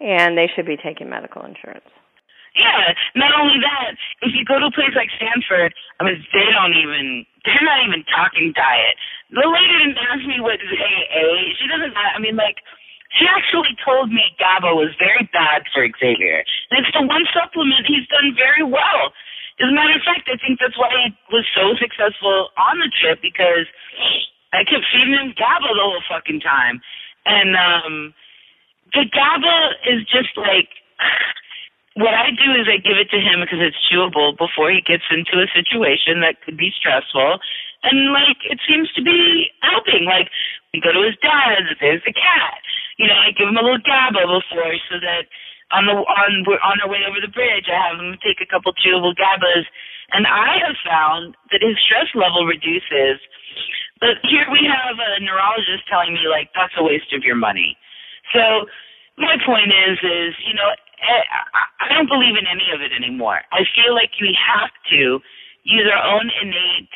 and 0.00 0.36
they 0.36 0.48
should 0.48 0.66
be 0.66 0.76
taking 0.80 1.08
medical 1.08 1.44
insurance. 1.44 1.86
Yeah. 2.56 2.96
Not 3.14 3.30
only 3.38 3.62
that, 3.62 3.94
if 4.26 4.34
you 4.34 4.42
go 4.42 4.58
to 4.58 4.72
a 4.72 4.74
place 4.74 4.96
like 4.98 5.12
Stanford, 5.14 5.70
I 6.00 6.04
mean, 6.04 6.18
they 6.34 6.48
don't 6.50 6.74
even. 6.74 7.24
They're 7.46 7.62
not 7.64 7.80
even 7.86 8.04
talking 8.10 8.52
diet. 8.52 8.98
The 9.30 9.46
lady 9.46 9.76
didn't 9.80 10.02
ask 10.02 10.22
me 10.26 10.42
what 10.42 10.58
AA. 10.58 11.30
She 11.56 11.66
doesn't. 11.70 11.94
I 11.94 12.18
mean, 12.18 12.36
like. 12.36 12.58
She 13.18 13.26
actually 13.26 13.74
told 13.82 14.14
me 14.14 14.22
GABA 14.38 14.70
was 14.70 14.94
very 14.94 15.26
bad 15.34 15.66
for 15.74 15.82
Xavier. 15.82 16.46
And 16.70 16.78
it's 16.78 16.94
the 16.94 17.02
one 17.02 17.26
supplement 17.34 17.82
he's 17.82 18.06
done 18.06 18.38
very 18.38 18.62
well. 18.62 19.10
As 19.58 19.66
a 19.66 19.74
matter 19.74 19.98
of 19.98 20.06
fact, 20.06 20.30
I 20.30 20.38
think 20.38 20.62
that's 20.62 20.78
why 20.78 20.94
he 20.94 21.10
was 21.34 21.42
so 21.50 21.74
successful 21.74 22.54
on 22.54 22.78
the 22.78 22.86
trip 23.02 23.18
because 23.18 23.66
I 24.54 24.62
kept 24.62 24.86
feeding 24.94 25.18
him 25.18 25.34
GABA 25.34 25.74
the 25.74 25.82
whole 25.82 26.06
fucking 26.06 26.38
time. 26.38 26.78
And 27.26 27.58
um 27.58 28.14
the 28.92 29.04
GABA 29.06 29.58
is 29.90 30.00
just 30.08 30.34
like 30.36 30.70
what 31.98 32.14
I 32.14 32.30
do 32.30 32.54
is 32.54 32.70
I 32.70 32.78
give 32.78 32.96
it 32.96 33.10
to 33.10 33.18
him 33.18 33.42
because 33.42 33.58
it's 33.58 33.78
chewable 33.90 34.36
before 34.38 34.70
he 34.70 34.80
gets 34.80 35.04
into 35.10 35.42
a 35.42 35.50
situation 35.50 36.22
that 36.22 36.38
could 36.46 36.56
be 36.56 36.70
stressful. 36.70 37.42
And 37.82 38.14
like 38.14 38.38
it 38.46 38.62
seems 38.62 38.92
to 38.94 39.02
be 39.02 39.50
helping. 39.60 40.06
Like 40.06 40.30
we 40.72 40.80
go 40.80 40.94
to 40.94 41.02
his 41.02 41.18
dad's, 41.18 41.66
there's 41.82 42.04
the 42.06 42.14
cat. 42.14 42.62
You 42.96 43.08
know, 43.10 43.18
I 43.18 43.34
give 43.34 43.48
him 43.48 43.58
a 43.58 43.64
little 43.64 43.82
GABA 43.82 44.22
before 44.22 44.74
so 44.86 45.02
that 45.02 45.26
on 45.74 45.86
the 45.86 45.96
on 45.98 46.30
we're 46.46 46.62
on 46.62 46.78
our 46.82 46.90
way 46.90 47.02
over 47.06 47.22
the 47.22 47.30
bridge 47.30 47.70
I 47.70 47.78
have 47.78 47.98
him 47.98 48.18
take 48.22 48.42
a 48.42 48.48
couple 48.50 48.74
chewable 48.74 49.14
GABAs 49.14 49.66
and 50.12 50.26
I 50.26 50.58
have 50.66 50.78
found 50.82 51.38
that 51.54 51.62
his 51.62 51.78
stress 51.78 52.10
level 52.14 52.46
reduces. 52.46 53.22
But 54.02 54.18
here 54.26 54.46
we 54.50 54.62
have 54.66 54.98
a 54.98 55.22
neurologist 55.22 55.86
telling 55.90 56.14
me 56.14 56.26
like 56.26 56.50
that's 56.54 56.74
a 56.78 56.84
waste 56.86 57.14
of 57.14 57.22
your 57.22 57.38
money. 57.38 57.78
So 58.32 58.66
my 59.18 59.36
point 59.44 59.72
is, 59.72 59.98
is 60.02 60.34
you 60.46 60.54
know, 60.54 60.70
eh, 60.70 61.24
I 61.30 61.86
I 61.86 61.94
don't 61.94 62.08
believe 62.08 62.36
in 62.36 62.46
any 62.46 62.70
of 62.74 62.80
it 62.80 62.92
anymore. 62.92 63.40
I 63.52 63.64
feel 63.74 63.94
like 63.94 64.10
we 64.20 64.36
have 64.36 64.70
to 64.90 65.20
use 65.64 65.86
our 65.92 66.02
own 66.14 66.30
innate 66.42 66.90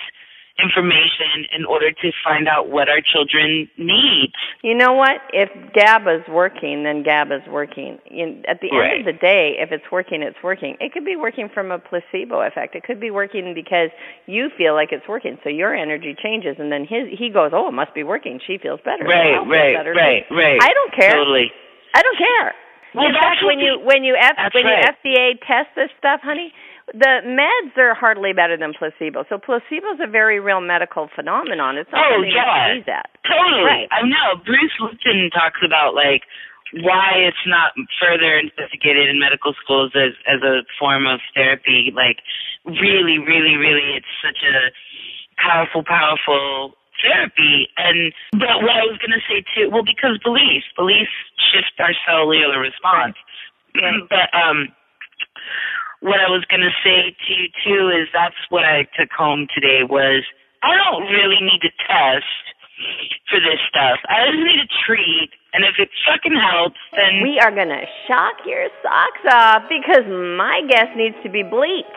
information 0.62 1.50
in 1.56 1.64
order 1.64 1.90
to 1.90 2.10
find 2.22 2.46
out 2.46 2.70
what 2.70 2.88
our 2.88 3.00
children 3.02 3.68
need. 3.76 4.30
You 4.62 4.74
know 4.76 4.92
what? 4.92 5.18
If 5.32 5.50
GABA's 5.74 6.26
working, 6.28 6.84
then 6.84 7.02
GABA's 7.02 7.42
working. 7.50 7.98
At 8.46 8.60
the 8.62 8.70
end 8.70 9.00
of 9.00 9.14
the 9.14 9.18
day, 9.18 9.56
if 9.58 9.72
it's 9.72 9.84
working, 9.90 10.22
it's 10.22 10.38
working. 10.44 10.76
It 10.80 10.92
could 10.92 11.04
be 11.04 11.16
working 11.16 11.48
from 11.52 11.72
a 11.72 11.78
placebo 11.78 12.40
effect. 12.46 12.76
It 12.76 12.84
could 12.84 13.00
be 13.00 13.10
working 13.10 13.52
because 13.54 13.90
you 14.26 14.48
feel 14.56 14.74
like 14.74 14.90
it's 14.92 15.06
working, 15.08 15.38
so 15.42 15.50
your 15.50 15.74
energy 15.74 16.14
changes, 16.22 16.56
and 16.58 16.70
then 16.70 16.86
his 16.86 17.10
he 17.18 17.30
goes, 17.30 17.50
"Oh, 17.52 17.68
it 17.68 17.72
must 17.74 17.94
be 17.94 18.04
working." 18.04 18.38
She 18.46 18.58
feels 18.58 18.80
better. 18.84 19.04
Right, 19.04 19.42
right, 19.46 19.74
better, 19.76 19.92
right, 19.92 20.22
too. 20.28 20.36
right. 20.36 20.58
I 20.62 20.72
don't 20.72 20.94
care. 20.94 21.14
Totally. 21.18 21.50
I 21.94 22.02
don't 22.02 22.18
care. 22.18 22.54
Well, 22.94 23.06
In 23.06 23.12
fact, 23.12 23.42
when 23.42 23.58
you 23.58 23.80
when 23.82 24.04
you 24.04 24.14
F, 24.14 24.38
when 24.54 24.64
right. 24.64 24.86
you 25.02 25.10
FDA 25.10 25.38
test 25.42 25.74
this 25.74 25.90
stuff, 25.98 26.20
honey, 26.22 26.52
the 26.92 27.24
meds 27.24 27.72
are 27.80 27.94
hardly 27.94 28.32
better 28.32 28.56
than 28.56 28.74
placebo. 28.76 29.24
So 29.28 29.38
placebo's 29.38 30.00
a 30.04 30.10
very 30.10 30.38
real 30.40 30.60
medical 30.60 31.08
phenomenon. 31.14 31.78
It's 31.78 31.90
not 31.90 32.04
Oh, 32.04 32.20
something 32.20 32.30
yeah. 32.34 32.44
to 32.44 32.74
sneeze 32.76 32.88
at. 32.92 33.08
Totally. 33.24 33.64
Right. 33.64 33.88
I 33.90 34.02
know. 34.04 34.36
Bruce 34.44 34.76
Lipton 34.80 35.30
talks 35.32 35.60
about 35.64 35.94
like 35.96 36.22
why 36.84 37.14
it's 37.24 37.40
not 37.46 37.72
further 38.02 38.36
investigated 38.36 39.08
in 39.08 39.18
medical 39.18 39.54
schools 39.64 39.92
as 39.96 40.12
as 40.28 40.42
a 40.44 40.62
form 40.78 41.06
of 41.06 41.20
therapy. 41.34 41.88
Like 41.94 42.20
really, 42.68 43.16
really, 43.16 43.56
really 43.56 43.96
it's 43.96 44.12
such 44.20 44.44
a 44.44 44.68
powerful, 45.40 45.82
powerful 45.88 46.76
therapy. 47.00 47.68
And 47.80 48.12
but 48.36 48.60
what 48.60 48.76
I 48.76 48.84
was 48.84 49.00
gonna 49.00 49.24
say 49.24 49.40
too 49.56 49.70
well 49.72 49.84
because 49.88 50.20
beliefs. 50.20 50.68
Beliefs 50.76 51.16
shift 51.48 51.72
our 51.80 51.96
cellular 52.06 52.60
response. 52.60 53.16
Right. 53.74 54.04
but 54.12 54.28
um 54.36 54.68
what 56.04 56.20
I 56.20 56.28
was 56.28 56.44
gonna 56.52 56.72
say 56.84 57.16
to 57.16 57.30
you 57.32 57.48
too 57.64 57.88
is 57.88 58.06
that's 58.12 58.36
what 58.52 58.64
I 58.64 58.84
took 58.92 59.08
home 59.16 59.48
today 59.56 59.82
was 59.88 60.22
I 60.62 60.76
don't 60.76 61.08
really 61.08 61.40
need 61.40 61.60
to 61.64 61.72
test 61.88 62.44
for 63.30 63.40
this 63.40 63.60
stuff. 63.68 63.98
I 64.08 64.28
just 64.28 64.38
need 64.44 64.60
to 64.60 64.68
treat, 64.84 65.30
and 65.52 65.64
if 65.64 65.78
it 65.78 65.88
fucking 66.04 66.36
helps, 66.36 66.80
then 66.92 67.22
We 67.22 67.38
are 67.38 67.50
going 67.50 67.68
to 67.68 67.86
shock 68.08 68.42
your 68.44 68.68
socks 68.82 69.24
off 69.30 69.62
because 69.68 70.04
my 70.08 70.60
guest 70.68 70.92
needs 70.96 71.16
to 71.22 71.30
be 71.30 71.42
bleeped. 71.42 71.96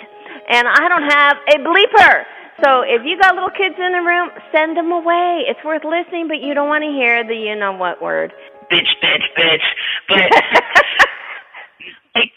And 0.50 0.68
I 0.68 0.88
don't 0.88 1.10
have 1.10 1.38
a 1.50 1.58
bleeper. 1.66 2.24
So 2.64 2.82
if 2.82 3.02
you 3.06 3.18
got 3.20 3.36
little 3.36 3.52
kids 3.52 3.76
in 3.78 3.92
the 3.92 4.02
room, 4.06 4.30
send 4.52 4.78
them 4.78 4.92
away. 4.92 5.44
It's 5.48 5.60
worth 5.66 5.84
listening, 5.84 6.28
but 6.28 6.42
you 6.42 6.54
don't 6.54 6.68
want 6.70 6.84
to 6.84 6.92
hear 6.92 7.26
the 7.26 7.36
you 7.36 7.56
know 7.56 7.74
what 7.74 8.02
word. 8.02 8.32
bitch, 8.72 8.92
bitch, 9.04 9.28
bitch. 9.38 9.68
But 10.08 10.30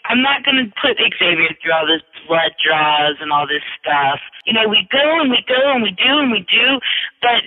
I'm 0.09 0.21
not 0.21 0.43
gonna 0.45 0.69
put 0.81 0.97
Xavier 0.97 1.53
through 1.61 1.73
all 1.73 1.87
this 1.87 2.03
blood 2.27 2.53
draws 2.61 3.17
and 3.21 3.31
all 3.31 3.47
this 3.47 3.63
stuff. 3.81 4.19
You 4.45 4.53
know, 4.53 4.67
we 4.67 4.87
go 4.91 5.21
and 5.21 5.31
we 5.31 5.43
go 5.47 5.59
and 5.73 5.83
we 5.83 5.91
do 5.91 6.11
and 6.21 6.31
we 6.31 6.45
do, 6.47 6.79
but 7.21 7.41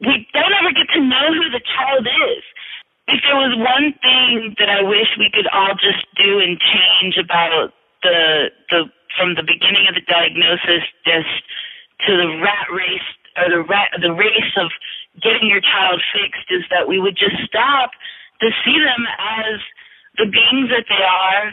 we 0.00 0.26
don't 0.32 0.54
ever 0.54 0.72
get 0.72 0.88
to 0.94 1.00
know 1.02 1.26
who 1.32 1.50
the 1.50 1.64
child 1.64 2.06
is. 2.06 2.44
If 3.08 3.22
there 3.22 3.38
was 3.38 3.54
one 3.56 3.94
thing 4.02 4.54
that 4.58 4.68
I 4.68 4.82
wish 4.82 5.06
we 5.18 5.30
could 5.32 5.46
all 5.54 5.74
just 5.78 6.02
do 6.18 6.40
and 6.42 6.58
change 6.58 7.16
about 7.18 7.72
the 8.02 8.50
the 8.70 8.80
from 9.16 9.34
the 9.34 9.46
beginning 9.46 9.88
of 9.88 9.94
the 9.96 10.04
diagnosis 10.04 10.84
just 11.06 11.32
to 12.06 12.10
the 12.16 12.28
rat 12.42 12.68
race 12.68 13.08
or 13.38 13.48
the 13.48 13.62
rat 13.64 13.94
the 14.02 14.12
race 14.12 14.52
of 14.58 14.68
getting 15.22 15.48
your 15.48 15.62
child 15.62 16.02
fixed 16.12 16.50
is 16.50 16.64
that 16.68 16.88
we 16.88 17.00
would 17.00 17.16
just 17.16 17.36
stop 17.46 17.90
to 18.40 18.50
see 18.64 18.76
them 18.76 19.02
as 19.16 19.60
the 20.18 20.26
beings 20.26 20.68
that 20.70 20.86
they 20.88 21.04
are, 21.04 21.52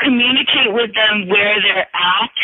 communicate 0.00 0.72
with 0.72 0.94
them 0.94 1.28
where 1.28 1.60
they're 1.62 1.88
at, 1.88 2.36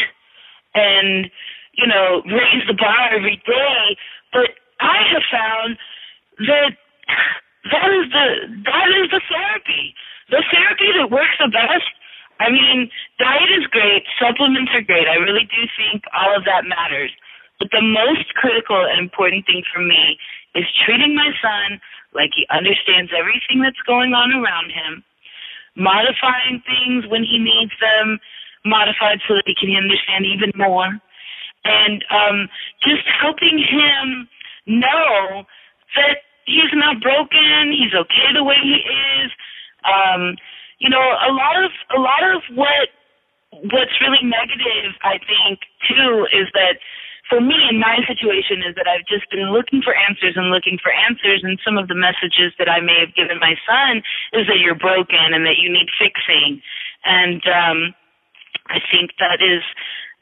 and 0.75 1.31
you 1.75 1.87
know 1.87 2.23
raise 2.27 2.65
the 2.67 2.75
bar 2.75 3.11
every 3.13 3.43
day. 3.47 3.97
But 4.33 4.55
I 4.81 5.03
have 5.13 5.25
found 5.31 5.77
that 6.47 6.73
that 7.73 7.91
is 7.93 8.07
the 8.13 8.27
that 8.65 8.89
is 8.97 9.07
the 9.11 9.23
therapy. 9.29 9.95
The 10.31 10.45
therapy 10.49 10.89
that 10.99 11.11
works 11.11 11.37
the 11.43 11.51
best. 11.51 11.91
I 12.41 12.49
mean, 12.49 12.89
diet 13.21 13.53
is 13.53 13.69
great, 13.69 14.09
supplements 14.17 14.73
are 14.73 14.81
great. 14.81 15.05
I 15.05 15.21
really 15.21 15.45
do 15.45 15.63
think 15.77 16.09
all 16.17 16.33
of 16.33 16.49
that 16.49 16.65
matters. 16.65 17.13
But 17.61 17.69
the 17.69 17.85
most 17.85 18.33
critical 18.41 18.81
and 18.81 18.97
important 18.97 19.45
thing 19.45 19.61
for 19.69 19.85
me 19.85 20.17
is 20.57 20.65
treating 20.87 21.13
my 21.13 21.29
son 21.45 21.77
like 22.17 22.33
he 22.33 22.49
understands 22.49 23.13
everything 23.13 23.61
that's 23.61 23.79
going 23.85 24.17
on 24.17 24.33
around 24.33 24.73
him, 24.73 25.05
modifying 25.81 26.61
things 26.69 27.09
when 27.09 27.25
he 27.25 27.41
needs 27.41 27.73
them 27.81 28.21
modified 28.65 29.25
so 29.25 29.33
that 29.35 29.49
he 29.49 29.57
can 29.57 29.73
understand 29.73 30.29
even 30.29 30.53
more, 30.55 31.01
and 31.65 32.05
um, 32.13 32.49
just 32.85 33.05
helping 33.09 33.57
him 33.57 34.29
know 34.69 35.45
that 35.97 36.23
he's 36.45 36.73
not 36.77 37.01
broken, 37.01 37.73
he's 37.73 37.97
okay 37.97 38.29
the 38.37 38.45
way 38.45 38.61
he 38.63 38.77
is. 38.85 39.31
Um, 39.89 40.37
you 40.79 40.89
know, 40.89 41.01
a 41.01 41.33
lot 41.33 41.57
of 41.65 41.73
a 41.97 42.01
lot 42.01 42.23
of 42.25 42.43
what 42.55 42.89
what's 43.73 43.97
really 44.01 44.23
negative, 44.23 44.95
I 45.03 45.19
think, 45.19 45.61
too, 45.89 46.27
is 46.33 46.47
that 46.55 46.79
for 47.31 47.41
me 47.41 47.55
in 47.71 47.79
my 47.79 48.03
situation 48.11 48.67
is 48.67 48.75
that 48.75 48.91
I've 48.91 49.07
just 49.07 49.31
been 49.31 49.55
looking 49.55 49.81
for 49.81 49.95
answers 49.95 50.35
and 50.35 50.51
looking 50.51 50.83
for 50.83 50.91
answers 50.91 51.47
and 51.47 51.63
some 51.63 51.79
of 51.79 51.87
the 51.87 51.95
messages 51.95 52.51
that 52.59 52.67
I 52.67 52.83
may 52.83 52.99
have 52.99 53.15
given 53.15 53.39
my 53.39 53.55
son 53.63 54.03
is 54.35 54.51
that 54.51 54.59
you're 54.59 54.77
broken 54.77 55.31
and 55.31 55.47
that 55.47 55.63
you 55.63 55.71
need 55.71 55.87
fixing. 55.95 56.59
And 57.07 57.41
um 57.47 57.79
I 58.67 58.83
think 58.91 59.15
that 59.23 59.39
is 59.39 59.63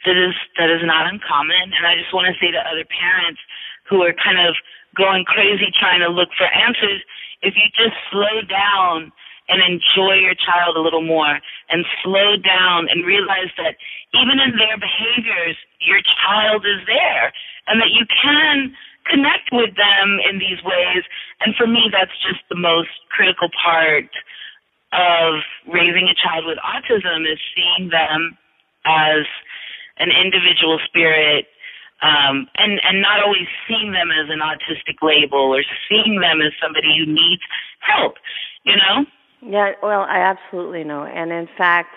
that 0.04 0.20
is 0.20 0.36
that 0.60 0.68
is 0.68 0.84
not 0.84 1.08
uncommon 1.08 1.72
and 1.72 1.88
I 1.88 1.96
just 1.96 2.12
want 2.12 2.28
to 2.28 2.36
say 2.36 2.52
to 2.52 2.60
other 2.60 2.84
parents 2.84 3.40
who 3.88 4.04
are 4.04 4.12
kind 4.12 4.38
of 4.38 4.52
going 4.92 5.24
crazy 5.24 5.72
trying 5.72 6.04
to 6.04 6.12
look 6.12 6.28
for 6.36 6.44
answers, 6.44 7.00
if 7.40 7.56
you 7.56 7.72
just 7.72 7.96
slow 8.12 8.44
down 8.44 9.10
and 9.48 9.64
enjoy 9.64 10.20
your 10.20 10.36
child 10.36 10.76
a 10.76 10.80
little 10.84 11.02
more 11.02 11.40
and 11.70 11.84
slow 12.02 12.36
down 12.36 12.88
and 12.88 13.04
realize 13.04 13.52
that 13.56 13.76
even 14.14 14.40
in 14.40 14.56
their 14.56 14.76
behaviors, 14.78 15.56
your 15.84 16.00
child 16.24 16.64
is 16.64 16.80
there 16.86 17.32
and 17.68 17.80
that 17.80 17.92
you 17.92 18.06
can 18.08 18.72
connect 19.04 19.52
with 19.52 19.76
them 19.76 20.20
in 20.28 20.38
these 20.38 20.60
ways. 20.64 21.04
And 21.40 21.54
for 21.56 21.66
me, 21.66 21.88
that's 21.92 22.14
just 22.24 22.40
the 22.48 22.56
most 22.56 22.92
critical 23.10 23.48
part 23.52 24.08
of 24.92 25.44
raising 25.68 26.08
a 26.08 26.16
child 26.16 26.48
with 26.48 26.56
autism 26.64 27.28
is 27.28 27.38
seeing 27.52 27.90
them 27.90 28.36
as 28.84 29.28
an 30.00 30.08
individual 30.08 30.80
spirit 30.88 31.46
um, 32.00 32.46
and 32.56 32.78
and 32.86 33.02
not 33.02 33.22
always 33.22 33.48
seeing 33.66 33.92
them 33.92 34.10
as 34.14 34.30
an 34.30 34.38
autistic 34.38 35.02
label 35.02 35.50
or 35.50 35.62
seeing 35.88 36.20
them 36.20 36.40
as 36.40 36.52
somebody 36.62 36.94
who 36.96 37.10
needs 37.10 37.42
help, 37.80 38.14
you 38.62 38.76
know? 38.76 39.04
Yeah, 39.42 39.72
well, 39.82 40.02
I 40.02 40.18
absolutely 40.18 40.84
know, 40.84 41.04
and 41.04 41.30
in 41.32 41.48
fact, 41.58 41.90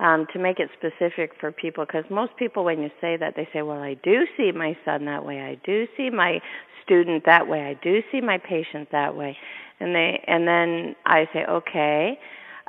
um, 0.00 0.26
to 0.32 0.38
make 0.38 0.58
it 0.60 0.70
specific 0.78 1.32
for 1.40 1.52
people, 1.52 1.84
because 1.86 2.04
most 2.10 2.36
people, 2.36 2.64
when 2.64 2.82
you 2.82 2.90
say 3.00 3.16
that, 3.16 3.34
they 3.36 3.48
say, 3.52 3.62
"Well, 3.62 3.80
I 3.82 3.94
do 3.94 4.26
see 4.36 4.52
my 4.52 4.76
son 4.84 5.04
that 5.06 5.24
way. 5.24 5.40
I 5.40 5.54
do 5.64 5.86
see 5.96 6.10
my 6.10 6.40
student 6.84 7.24
that 7.24 7.46
way. 7.48 7.62
I 7.66 7.74
do 7.74 8.02
see 8.12 8.20
my 8.20 8.38
patient 8.38 8.90
that 8.90 9.14
way," 9.16 9.36
and 9.80 9.94
they, 9.94 10.22
and 10.26 10.46
then 10.48 10.96
I 11.06 11.28
say, 11.32 11.44
"Okay, 11.46 12.18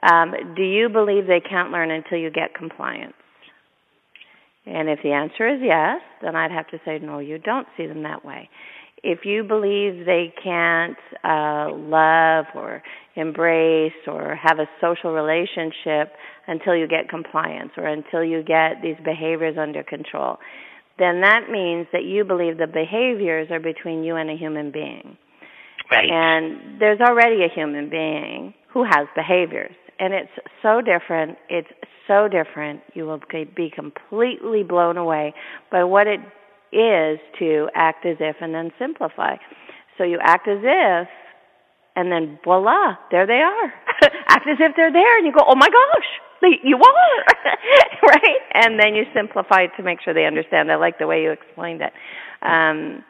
um, 0.04 0.36
do 0.56 0.64
you 0.64 0.90
believe 0.90 1.28
they 1.28 1.42
can't 1.42 1.72
learn 1.72 1.92
until 1.92 2.18
you 2.20 2.30
get 2.30 2.54
compliance?" 2.54 3.14
And 4.66 4.90
if 4.90 5.02
the 5.04 5.12
answer 5.12 5.48
is 5.48 5.60
yes, 5.62 6.02
then 6.22 6.36
I'd 6.36 6.52
have 6.52 6.68
to 6.70 6.80
say, 6.86 7.00
no, 7.00 7.20
you 7.20 7.38
don't 7.38 7.68
see 7.78 7.86
them 7.88 8.04
that 8.04 8.24
way. 8.24 8.50
If 9.04 9.26
you 9.26 9.44
believe 9.44 10.06
they 10.06 10.34
can't 10.42 10.98
uh, 11.24 11.76
love 11.76 12.46
or 12.56 12.82
embrace 13.16 13.92
or 14.08 14.36
have 14.36 14.60
a 14.60 14.66
social 14.80 15.12
relationship 15.12 16.14
until 16.48 16.76
you 16.76 16.88
get 16.88 17.10
compliance 17.10 17.72
or 17.78 17.86
until 17.86 18.24
you 18.24 18.44
get 18.44 18.82
these 18.82 18.96
behaviors 19.04 19.58
under 19.60 19.84
control, 19.84 20.38
then 21.00 21.22
that 21.22 21.50
means 21.52 21.88
that 21.92 22.04
you 22.04 22.24
believe 22.24 22.58
the 22.58 22.68
behaviors 22.68 23.50
are 23.52 23.60
between 23.60 24.04
you 24.04 24.16
and 24.16 24.30
a 24.30 24.38
human 24.38 24.72
being. 24.72 25.18
Right. 25.92 26.10
And 26.10 26.80
there's 26.80 27.00
already 27.02 27.44
a 27.44 27.54
human 27.54 27.90
being 27.90 28.54
who 28.74 28.84
has 28.84 29.08
behaviors. 29.16 29.76
And 30.00 30.14
it's 30.14 30.32
so 30.62 30.82
different. 30.82 31.38
It's 31.50 31.68
so 32.08 32.28
different. 32.28 32.82
You 32.94 33.06
will 33.06 33.22
be 33.56 33.72
completely 33.74 34.64
blown 34.64 34.98
away 34.98 35.34
by 35.72 35.84
what 35.84 36.08
it 36.08 36.20
is 36.74 37.20
to 37.40 37.70
act 37.76 38.06
as 38.06 38.18
if 38.20 38.36
and 38.42 38.54
then 38.54 38.72
simplify. 38.80 39.36
So 39.98 40.04
you 40.04 40.20
act 40.22 40.48
as 40.48 40.60
if, 40.62 41.08
and 41.96 42.12
then 42.12 42.40
voila, 42.44 42.96
there 43.12 43.28
they 43.28 43.42
are. 43.42 43.74
act 44.28 44.48
as 44.48 44.58
if 44.60 44.76
they're 44.76 44.92
there, 44.92 45.18
and 45.18 45.26
you 45.26 45.32
go, 45.32 45.44
oh 45.48 45.56
my 45.56 45.70
gosh, 45.70 46.60
you 46.64 46.78
are, 46.78 47.26
right? 48.04 48.40
And 48.54 48.80
then 48.80 48.96
you 48.96 49.04
simplify 49.14 49.62
it 49.62 49.72
to 49.78 49.84
make 49.84 50.02
sure 50.02 50.14
they 50.14 50.26
understand. 50.26 50.72
I 50.72 50.76
like 50.76 51.00
the 51.00 51.08
way 51.08 51.22
you 51.22 51.32
explained 51.32 51.82
it. 51.82 51.94
Um, 52.42 53.04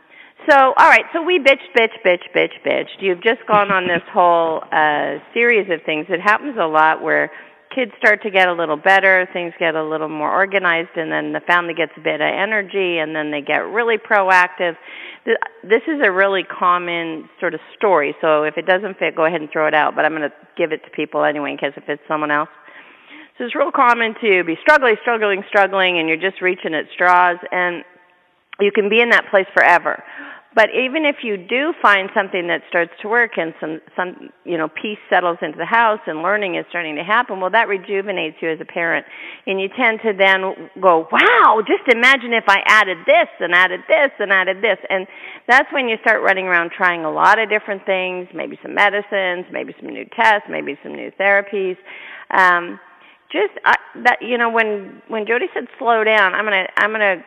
so, 0.50 0.56
all 0.56 0.90
right, 0.90 1.06
so 1.14 1.24
we 1.24 1.40
bitch, 1.40 1.62
bitch, 1.76 1.94
bitch, 2.06 2.24
bitch, 2.36 2.52
bitched. 2.66 3.00
You've 3.00 3.24
just 3.24 3.46
gone 3.48 3.72
on 3.72 3.88
this 3.88 4.04
whole 4.12 4.62
uh, 4.72 5.20
series 5.34 5.70
of 5.72 5.80
things. 5.86 6.06
It 6.10 6.20
happens 6.20 6.58
a 6.60 6.66
lot 6.66 7.02
where 7.02 7.32
kids 7.76 7.92
start 7.98 8.22
to 8.24 8.32
get 8.32 8.48
a 8.48 8.54
little 8.54 8.78
better, 8.78 9.28
things 9.34 9.54
get 9.60 9.76
a 9.76 9.84
little 9.84 10.10
more 10.10 10.32
organized, 10.32 10.96
and 10.96 11.12
then 11.12 11.34
the 11.34 11.42
family 11.42 11.74
gets 11.74 11.92
a 11.98 12.02
bit 12.02 12.22
of 12.22 12.28
energy, 12.28 12.98
and 12.98 13.16
then 13.16 13.32
they 13.32 13.42
get 13.42 13.60
really 13.60 13.98
proactive. 13.98 14.76
This 15.64 15.82
is 15.88 16.02
a 16.04 16.12
really 16.12 16.44
common 16.44 17.30
sort 17.40 17.54
of 17.54 17.60
story, 17.78 18.16
so 18.22 18.44
if 18.44 18.58
it 18.58 18.66
doesn't 18.66 18.98
fit, 19.00 19.16
go 19.16 19.26
ahead 19.26 19.42
and 19.42 19.50
throw 19.52 19.68
it 19.68 19.74
out, 19.74 19.96
but 19.96 20.06
I'm 20.06 20.12
going 20.12 20.30
to 20.30 20.36
give 20.58 20.72
it 20.72 20.84
to 20.86 20.92
people 20.92 21.24
anyway 21.24 21.52
in 21.52 21.58
case 21.58 21.74
it 21.76 21.86
fits 21.86 22.02
someone 22.08 22.32
else. 22.32 22.50
So 23.38 23.46
it's 23.46 23.56
real 23.56 23.72
common 23.72 24.14
to 24.22 24.44
be 24.44 24.58
struggling, 24.62 24.96
struggling, 25.02 25.44
struggling, 25.48 25.98
and 25.98 26.08
you're 26.08 26.18
just 26.18 26.42
reaching 26.42 26.74
at 26.76 26.86
straws, 26.94 27.38
and 27.52 27.84
you 28.60 28.72
can 28.72 28.90
be 28.90 29.02
in 29.02 29.10
that 29.10 29.26
place 29.32 29.48
forever. 29.56 30.04
But 30.56 30.70
even 30.70 31.04
if 31.06 31.18
you 31.24 31.38
do 31.38 31.74
find 31.82 32.10
something 32.14 32.48
that 32.48 32.62
starts 32.70 32.92
to 33.02 33.08
work 33.08 33.38
and 33.38 33.54
some 33.60 33.82
some 33.96 34.30
you 34.46 34.58
know 34.58 34.68
peace 34.68 35.00
settles 35.10 35.38
into 35.42 35.58
the 35.58 35.66
house 35.66 36.00
and 36.06 36.22
learning 36.22 36.56
is 36.56 36.66
starting 36.70 36.96
to 36.96 37.04
happen, 37.04 37.40
well 37.40 37.50
that 37.50 37.68
rejuvenates 37.68 38.38
you 38.42 38.52
as 38.52 38.60
a 38.62 38.66
parent. 38.66 39.06
And 39.48 39.60
you 39.60 39.68
tend 39.70 40.02
to 40.06 40.14
then 40.14 40.70
go, 40.80 41.08
"Wow, 41.12 41.64
just 41.66 41.90
imagine 41.90 42.34
if 42.34 42.46
I 42.48 42.62
added 42.68 42.98
this 43.06 43.30
and 43.40 43.54
added 43.54 43.82
this 43.88 44.12
and 44.20 44.32
added 44.32 44.62
this." 44.62 44.78
And 44.90 45.08
that's 45.48 45.72
when 45.74 45.90
you 45.90 45.98
start 46.02 46.22
running 46.22 46.46
around 46.46 46.72
trying 46.72 47.04
a 47.04 47.12
lot 47.12 47.40
of 47.40 47.50
different 47.50 47.86
things, 47.86 48.28
maybe 48.34 48.60
some 48.62 48.76
medicines, 48.76 49.46
maybe 49.52 49.76
some 49.80 49.90
new 49.90 50.06
tests, 50.16 50.48
maybe 50.50 50.78
some 50.84 50.94
new 50.94 51.12
therapies. 51.20 51.78
Um 52.30 52.80
just 53.32 53.58
uh, 53.66 53.74
that 54.04 54.22
you 54.22 54.38
know 54.38 54.50
when 54.50 55.02
when 55.08 55.26
Jody 55.26 55.48
said 55.54 55.66
slow 55.80 56.04
down, 56.04 56.36
I'm 56.36 56.46
to 56.46 56.68
I'm 56.78 56.94
to 56.94 57.24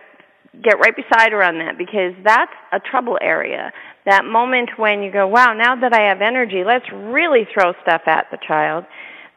get 0.62 0.78
right 0.78 0.94
beside 0.94 1.32
her 1.32 1.42
on 1.42 1.58
that 1.58 1.78
because 1.78 2.12
that's 2.24 2.52
a 2.72 2.80
trouble 2.80 3.18
area. 3.20 3.72
That 4.04 4.24
moment 4.24 4.70
when 4.76 5.02
you 5.02 5.12
go, 5.12 5.26
wow, 5.26 5.52
now 5.52 5.76
that 5.76 5.92
I 5.92 6.08
have 6.08 6.20
energy, 6.20 6.62
let's 6.64 6.86
really 6.92 7.46
throw 7.52 7.72
stuff 7.82 8.02
at 8.06 8.26
the 8.30 8.38
child. 8.46 8.84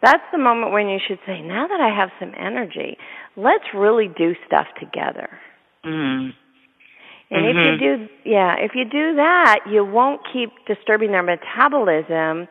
That's 0.02 0.24
the 0.32 0.38
moment 0.38 0.72
when 0.72 0.88
you 0.88 1.00
should 1.06 1.20
say, 1.26 1.42
now 1.42 1.68
that 1.68 1.82
I 1.82 1.94
have 1.94 2.10
some 2.20 2.34
energy, 2.40 2.98
let's 3.36 3.66
really 3.76 4.08
do 4.08 4.34
stuff 4.48 4.68
together. 4.80 5.30
Mm. 5.86 6.32
And 7.32 7.46
mm-hmm. 7.46 7.50
if 7.50 7.82
you 7.82 7.88
mm-hmm. 7.88 8.04
do, 8.06 8.30
yeah, 8.30 8.56
if 8.60 8.72
you 8.76 8.86
do 8.86 9.16
that, 9.16 9.60
you 9.70 9.86
won't 9.86 10.22
keep 10.32 10.50
disturbing 10.68 11.12
their 11.12 11.24
metabolism 11.24 12.48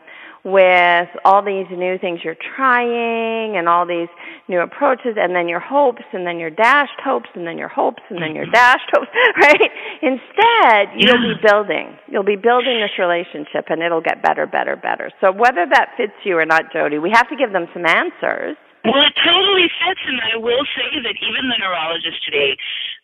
with 0.51 1.09
all 1.25 1.45
these 1.45 1.67
new 1.71 1.99
things 1.99 2.21
you're 2.25 2.39
trying 2.57 3.57
and 3.57 3.69
all 3.69 3.87
these 3.87 4.09
new 4.49 4.61
approaches 4.61 5.17
and 5.17 5.35
then 5.35 5.49
your 5.49 5.61
hopes 5.61 6.03
and 6.13 6.27
then 6.27 6.39
your 6.39 6.51
dashed 6.51 6.99
hopes 7.05 7.29
and 7.35 7.47
then 7.47 7.59
your 7.59 7.69
hopes 7.69 8.03
and 8.11 8.21
then 8.21 8.35
your 8.35 8.45
mm-hmm. 8.45 8.59
dashed 8.59 8.91
hopes, 8.93 9.09
right? 9.43 9.71
Instead, 10.03 10.89
you'll 10.97 11.23
be 11.23 11.41
building. 11.45 11.97
You'll 12.09 12.27
be 12.27 12.37
building 12.37 12.81
this 12.81 12.97
relationship 12.99 13.69
and 13.69 13.83
it'll 13.83 14.03
get 14.05 14.23
better, 14.23 14.47
better, 14.47 14.77
better. 14.77 15.11
So 15.21 15.33
whether 15.33 15.67
that 15.71 15.95
fits 15.97 16.17
you 16.25 16.39
or 16.39 16.47
not, 16.47 16.73
Jody, 16.73 16.99
we 16.99 17.11
have 17.11 17.29
to 17.29 17.37
give 17.37 17.53
them 17.53 17.67
some 17.73 17.87
answers. 17.87 18.57
Well, 18.85 19.05
it 19.05 19.15
totally 19.21 19.69
fits, 19.85 20.01
and 20.07 20.21
I 20.23 20.39
will 20.39 20.65
say 20.73 20.89
that 21.03 21.17
even 21.19 21.51
the 21.51 21.59
neurologist 21.59 22.25
today 22.25 22.57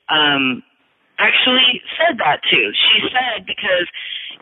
um, 0.08 0.62
actually 1.18 1.82
said 1.98 2.18
that 2.18 2.40
too. 2.50 2.72
She 2.74 3.08
said 3.10 3.46
because 3.46 3.86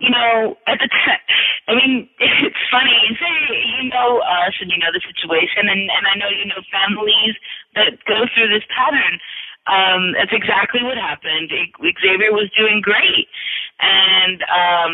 you 0.00 0.10
know, 0.10 0.56
at 0.66 0.82
the 0.82 0.88
time, 0.88 1.22
I 1.68 1.78
mean, 1.78 2.08
it's 2.18 2.64
funny. 2.70 2.94
You 3.08 3.14
say 3.16 3.34
you 3.78 3.90
know 3.90 4.18
us 4.24 4.54
and 4.60 4.70
you 4.70 4.78
know 4.78 4.92
the 4.92 5.02
situation, 5.04 5.68
and 5.68 5.88
and 5.90 6.04
I 6.08 6.14
know 6.18 6.28
you 6.28 6.46
know 6.46 6.60
families 6.72 7.36
that 7.74 8.00
go 8.08 8.26
through 8.34 8.48
this 8.48 8.66
pattern. 8.72 9.20
Um, 9.62 10.18
that's 10.18 10.34
exactly 10.34 10.82
what 10.82 10.98
happened. 10.98 11.54
Xavier 11.78 12.34
was 12.34 12.50
doing 12.58 12.82
great, 12.82 13.30
and 13.78 14.42
um, 14.50 14.92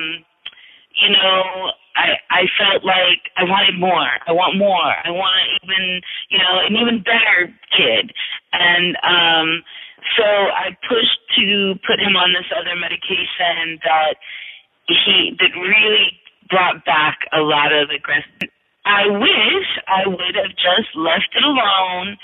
you 0.93 1.09
know, 1.09 1.73
I 1.97 2.21
I 2.29 2.43
felt 2.61 2.85
like 2.85 3.33
I 3.41 3.45
wanted 3.45 3.81
more. 3.81 4.13
I 4.27 4.33
want 4.33 4.59
more. 4.59 4.93
I 4.93 5.11
want 5.11 5.41
even 5.65 6.01
you 6.29 6.39
know 6.39 6.61
an 6.69 6.77
even 6.77 7.03
better 7.03 7.49
kid, 7.73 8.13
and 8.53 8.97
um, 9.01 9.65
so 10.17 10.25
I 10.25 10.77
pushed 10.89 11.21
to 11.39 11.75
put 11.87 12.01
him 12.01 12.17
on 12.17 12.33
this 12.33 12.47
other 12.55 12.75
medication 12.75 13.79
that 13.85 14.17
he 14.87 15.37
that 15.39 15.53
really 15.59 16.19
brought 16.49 16.85
back 16.85 17.19
a 17.33 17.41
lot 17.41 17.73
of 17.73 17.91
aggression. 17.91 18.49
I 18.85 19.07
wish 19.07 19.69
I 19.87 20.09
would 20.09 20.35
have 20.35 20.55
just 20.57 20.89
left 20.97 21.29
it 21.37 21.45
alone, 21.45 22.17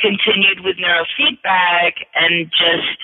continued 0.00 0.66
with 0.66 0.76
neurofeedback, 0.76 1.94
and 2.14 2.50
just 2.50 2.98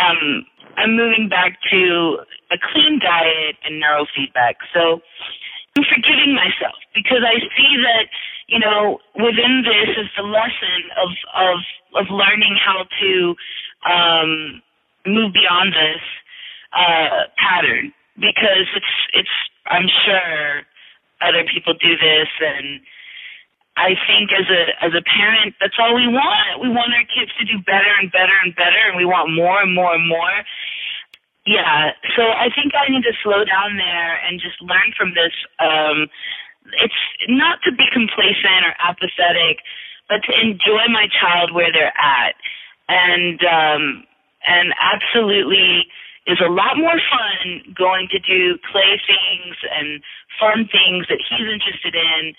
um, 0.00 0.46
I'm 0.76 0.96
moving 0.96 1.28
back 1.28 1.58
to 1.70 2.18
a 2.50 2.56
clean 2.72 3.00
diet 3.02 3.56
and 3.64 3.82
neurofeedback. 3.82 4.56
So 4.72 5.02
I'm 5.76 5.84
forgiving 5.84 6.34
myself 6.34 6.78
because 6.94 7.20
I 7.20 7.36
see 7.38 7.72
that 7.84 8.08
you 8.48 8.58
know 8.58 8.98
within 9.14 9.62
this 9.62 9.96
is 9.96 10.08
the 10.16 10.24
lesson 10.24 10.80
of 10.96 11.10
of 11.36 11.58
of 11.94 12.06
learning 12.10 12.56
how 12.56 12.84
to 13.00 13.36
um, 13.84 14.62
move 15.06 15.32
beyond 15.32 15.72
this 15.72 16.02
uh, 16.72 17.28
pattern 17.36 17.92
because 18.16 18.66
it's 18.74 18.94
it's 19.14 19.36
I'm 19.66 19.86
sure 20.04 20.64
other 21.20 21.44
people 21.52 21.74
do 21.74 21.92
this 21.96 22.28
and 22.40 22.80
I 23.76 23.94
think 24.08 24.32
as 24.34 24.48
a 24.50 24.62
as 24.84 24.92
a 24.96 25.04
parent 25.04 25.54
that's 25.60 25.76
all 25.78 25.94
we 25.94 26.08
want. 26.08 26.60
We 26.60 26.68
want 26.68 26.92
our 26.92 27.06
kids 27.14 27.30
to 27.38 27.44
do 27.44 27.62
better 27.62 27.92
and 28.00 28.10
better 28.10 28.34
and 28.42 28.56
better 28.56 28.80
and 28.88 28.96
we 28.96 29.04
want 29.04 29.30
more 29.30 29.62
and 29.62 29.74
more 29.74 29.94
and 29.94 30.08
more. 30.08 30.42
Yeah, 31.46 31.96
so 32.16 32.28
I 32.28 32.52
think 32.52 32.74
I 32.76 32.92
need 32.92 33.04
to 33.08 33.14
slow 33.22 33.40
down 33.44 33.78
there 33.78 34.20
and 34.26 34.40
just 34.40 34.60
learn 34.60 34.92
from 34.96 35.14
this 35.14 35.32
um 35.60 36.08
it's 36.82 37.02
not 37.28 37.58
to 37.64 37.72
be 37.72 37.84
complacent 37.92 38.64
or 38.64 38.74
apathetic, 38.82 39.64
but 40.08 40.22
to 40.24 40.32
enjoy 40.40 40.88
my 40.90 41.08
child 41.20 41.54
where 41.54 41.72
they're 41.72 41.96
at. 41.96 42.34
And 42.88 43.40
um 43.44 44.04
and 44.46 44.72
absolutely 44.80 45.86
is 46.26 46.38
a 46.44 46.50
lot 46.50 46.76
more 46.76 47.00
fun 47.08 47.74
going 47.74 48.08
to 48.12 48.18
do 48.20 48.58
play 48.70 49.00
things 49.08 49.56
and 49.72 50.02
fun 50.38 50.68
things 50.70 51.08
that 51.08 51.18
he's 51.24 51.48
interested 51.48 51.96
in 51.96 52.34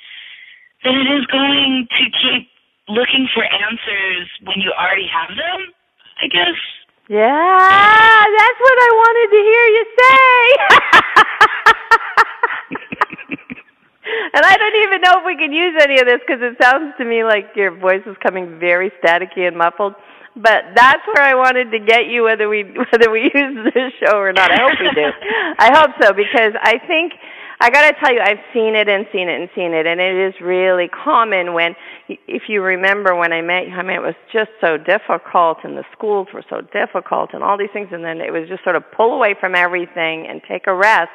than 0.84 0.96
it 0.96 1.10
is 1.10 1.26
going 1.26 1.88
to 1.90 2.04
keep 2.22 2.48
looking 2.88 3.28
for 3.34 3.44
answers 3.44 4.30
when 4.44 4.62
you 4.62 4.72
already 4.78 5.10
have 5.10 5.36
them, 5.36 5.74
I 6.22 6.28
guess. 6.28 6.58
Yeah, 7.10 7.26
that's 7.26 8.60
what 8.62 8.78
I 8.78 8.90
wanted 8.94 9.28
to 9.34 9.42
hear 9.42 9.66
you 9.74 9.86
say. 9.98 11.36
and 14.34 14.46
I 14.46 14.56
don't 14.56 14.78
even 14.84 15.02
know 15.02 15.20
if 15.20 15.26
we 15.26 15.36
can 15.38 15.52
use 15.52 15.76
any 15.82 16.00
of 16.00 16.06
this 16.06 16.20
because 16.26 16.42
it 16.42 16.58
sounds 16.62 16.94
to 16.98 17.06
me 17.06 17.24
like 17.24 17.56
your 17.56 17.72
voice 17.72 18.04
is 18.06 18.16
coming 18.22 18.60
very 18.60 18.92
staticky 19.04 19.48
and 19.48 19.58
muffled. 19.58 19.96
But 20.36 20.72
that's 20.76 21.02
where 21.08 21.26
I 21.26 21.36
wanted 21.36 21.72
to 21.72 21.80
get 21.80 22.08
you, 22.08 22.24
whether 22.24 22.48
we 22.48 22.64
whether 22.92 23.12
we 23.12 23.32
use 23.34 23.74
this 23.74 23.92
show 24.00 24.18
or 24.18 24.34
not. 24.34 24.52
I 24.52 24.62
hope 24.62 24.80
we 24.80 24.90
do. 24.94 25.10
I 25.60 25.72
hope 25.74 25.92
so 26.02 26.14
because 26.14 26.54
I 26.62 26.78
think 26.86 27.14
I 27.62 27.70
got 27.70 27.90
to 27.90 27.94
tell 28.00 28.14
you, 28.14 28.22
I've 28.22 28.40
seen 28.54 28.74
it 28.74 28.88
and 28.88 29.06
seen 29.12 29.28
it 29.28 29.36
and 29.36 29.50
seen 29.54 29.74
it, 29.74 29.86
and 29.86 30.00
it 30.00 30.16
is 30.16 30.34
really 30.40 30.88
common 30.88 31.54
when, 31.54 31.76
if 32.08 32.44
you 32.48 32.62
remember 32.62 33.16
when 33.16 33.34
I 33.34 33.42
met 33.42 33.68
you, 33.68 33.74
I 33.74 33.84
mean, 33.84 33.98
it 33.98 34.02
was 34.02 34.16
just 34.32 34.52
so 34.62 34.78
difficult, 34.78 35.58
and 35.66 35.76
the 35.76 35.84
schools 35.92 36.30
were 36.34 36.44
so 36.50 36.62
difficult, 36.72 37.32
and 37.34 37.44
all 37.44 37.58
these 37.58 37.72
things, 37.74 37.90
and 37.92 38.02
then 38.02 38.22
it 38.22 38.32
was 38.32 38.48
just 38.48 38.64
sort 38.64 38.78
of 38.78 38.84
pull 38.96 39.14
away 39.14 39.36
from 39.38 39.56
everything 39.56 40.26
and 40.26 40.42
take 40.48 40.68
a 40.68 40.74
rest. 40.74 41.12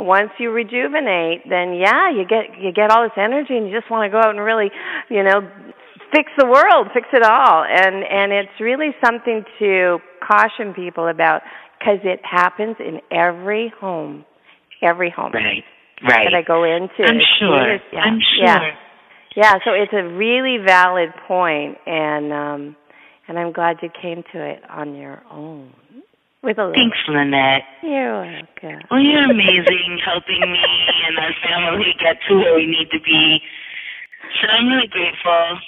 And 0.00 0.08
once 0.08 0.30
you 0.38 0.50
rejuvenate, 0.50 1.48
then 1.48 1.74
yeah, 1.74 2.10
you 2.10 2.24
get 2.24 2.58
you 2.58 2.72
get 2.72 2.90
all 2.90 3.04
this 3.04 3.16
energy, 3.16 3.56
and 3.56 3.68
you 3.68 3.78
just 3.78 3.90
want 3.90 4.08
to 4.08 4.10
go 4.10 4.18
out 4.18 4.30
and 4.30 4.40
really, 4.40 4.70
you 5.10 5.22
know, 5.22 5.40
fix 6.12 6.32
the 6.38 6.46
world, 6.46 6.88
fix 6.94 7.06
it 7.12 7.22
all, 7.22 7.64
and 7.64 8.02
and 8.04 8.32
it's 8.32 8.60
really 8.60 8.96
something 9.04 9.44
to 9.58 9.98
caution 10.26 10.74
people 10.74 11.08
about 11.08 11.42
because 11.78 12.00
it 12.04 12.20
happens 12.24 12.76
in 12.80 13.00
every 13.10 13.72
home 13.80 14.24
every 14.82 15.10
home. 15.10 15.32
Right 15.32 15.64
right. 16.02 16.28
that 16.30 16.34
I 16.34 16.42
go 16.42 16.64
into. 16.64 17.02
I'm 17.04 17.20
sure. 17.38 17.78
yeah, 17.92 18.00
I'm 18.00 18.18
sure. 18.20 18.44
Yeah. 18.44 18.70
yeah, 19.36 19.52
so 19.64 19.72
it's 19.72 19.92
a 19.92 20.04
really 20.04 20.58
valid 20.64 21.10
point 21.26 21.78
and 21.86 22.32
um 22.32 22.76
and 23.28 23.38
I'm 23.38 23.52
glad 23.52 23.76
you 23.82 23.90
came 24.00 24.24
to 24.32 24.44
it 24.44 24.62
on 24.68 24.94
your 24.96 25.22
own. 25.30 25.72
With 26.42 26.56
a 26.56 26.72
little. 26.72 26.74
Thanks, 26.74 26.96
Lynette. 27.06 27.68
You're 27.82 28.24
welcome. 28.24 28.80
Well, 28.90 29.00
you're 29.00 29.28
amazing 29.28 30.00
helping 30.04 30.40
me 30.40 30.64
and 31.06 31.18
our 31.18 31.34
family 31.44 31.92
get 32.00 32.16
to 32.28 32.36
where 32.36 32.54
we 32.54 32.66
need 32.66 32.88
to 32.92 33.00
be. 33.04 33.40
So 34.40 34.48
I'm 34.48 34.68
really 34.68 34.88
grateful 34.88 35.58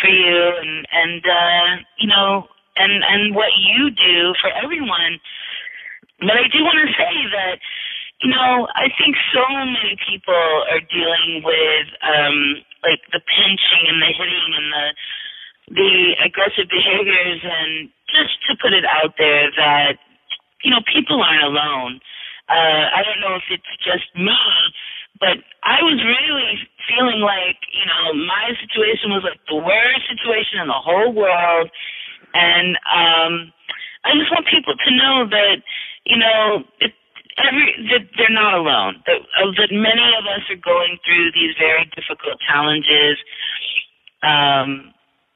for 0.00 0.10
you 0.10 0.40
and 0.58 0.86
and 0.90 1.22
uh 1.22 1.68
you 1.98 2.08
know 2.08 2.48
and 2.76 3.04
and 3.06 3.34
what 3.36 3.54
you 3.54 3.90
do 3.90 4.34
for 4.42 4.50
everyone. 4.50 5.20
But 6.18 6.42
I 6.42 6.50
do 6.50 6.64
want 6.64 6.82
to 6.82 6.90
say 6.98 7.14
that 7.30 7.58
you 8.22 8.30
know, 8.30 8.70
I 8.74 8.86
think 8.98 9.16
so 9.34 9.42
many 9.50 9.98
people 9.98 10.34
are 10.70 10.82
dealing 10.90 11.42
with 11.42 11.86
um 12.02 12.62
like 12.82 13.02
the 13.14 13.22
pinching 13.22 13.84
and 13.86 14.02
the 14.02 14.10
hitting 14.10 14.50
and 14.58 14.68
the 14.74 14.86
the 15.68 16.16
aggressive 16.24 16.68
behaviors 16.70 17.40
and 17.44 17.90
just 18.10 18.34
to 18.48 18.56
put 18.60 18.72
it 18.72 18.84
out 18.84 19.14
there 19.18 19.50
that 19.56 19.98
you 20.64 20.70
know, 20.70 20.80
people 20.92 21.22
aren't 21.22 21.44
alone. 21.44 22.00
Uh 22.48 22.84
I 22.94 23.02
don't 23.04 23.20
know 23.20 23.36
if 23.36 23.46
it's 23.50 23.72
just 23.82 24.06
me, 24.16 24.34
but 25.20 25.38
I 25.62 25.82
was 25.82 25.98
really 26.02 26.58
feeling 26.90 27.20
like, 27.22 27.58
you 27.70 27.86
know, 27.86 28.14
my 28.26 28.54
situation 28.58 29.10
was 29.10 29.22
like 29.22 29.38
the 29.48 29.58
worst 29.58 30.06
situation 30.10 30.60
in 30.62 30.68
the 30.68 30.82
whole 30.82 31.12
world 31.12 31.70
and 32.34 32.76
um 32.90 33.52
I 34.04 34.18
just 34.18 34.30
want 34.34 34.46
people 34.50 34.74
to 34.74 34.90
know 34.96 35.26
that, 35.30 35.62
you 36.06 36.18
know, 36.18 36.64
it 36.80 36.92
every 37.38 37.70
that 37.90 38.06
they're 38.18 38.34
not 38.34 38.54
alone. 38.54 39.02
That 39.06 39.22
uh, 39.38 39.50
that 39.58 39.70
many 39.70 40.06
of 40.18 40.26
us 40.26 40.42
are 40.50 40.62
going 40.62 40.98
through 41.06 41.32
these 41.32 41.54
very 41.58 41.86
difficult 41.94 42.38
challenges 42.48 43.18
um, 44.22 44.92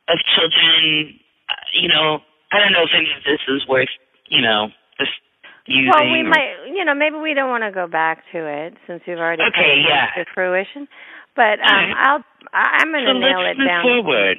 of 0.08 0.18
children. 0.34 1.18
Uh, 1.48 1.54
you 1.74 1.88
know, 1.88 2.20
I 2.52 2.58
don't 2.60 2.72
know 2.72 2.82
if 2.82 2.90
any 2.94 3.10
of 3.16 3.22
this 3.24 3.40
is 3.48 3.66
worth 3.68 3.92
you 4.28 4.42
know 4.42 4.68
just 4.98 5.12
using. 5.66 5.90
Well, 5.92 6.10
we 6.10 6.20
or, 6.20 6.28
might, 6.28 6.52
you 6.74 6.84
know, 6.84 6.94
maybe 6.94 7.16
we 7.16 7.34
don't 7.34 7.50
want 7.50 7.64
to 7.64 7.72
go 7.72 7.86
back 7.86 8.24
to 8.32 8.38
it 8.46 8.74
since 8.86 9.02
we've 9.06 9.18
already 9.18 9.42
Okay, 9.42 9.82
come 9.82 9.90
yeah. 9.90 10.22
to 10.22 10.24
fruition. 10.34 10.88
But 11.34 11.60
um. 11.60 11.92
I'll, 11.98 12.24
I'm 12.52 12.90
going 12.92 13.04
to 13.04 13.12
so 13.12 13.18
nail 13.18 13.42
let's 13.42 13.56
it 13.56 13.58
move 13.58 13.68
down. 13.68 13.82
forward. 13.84 14.38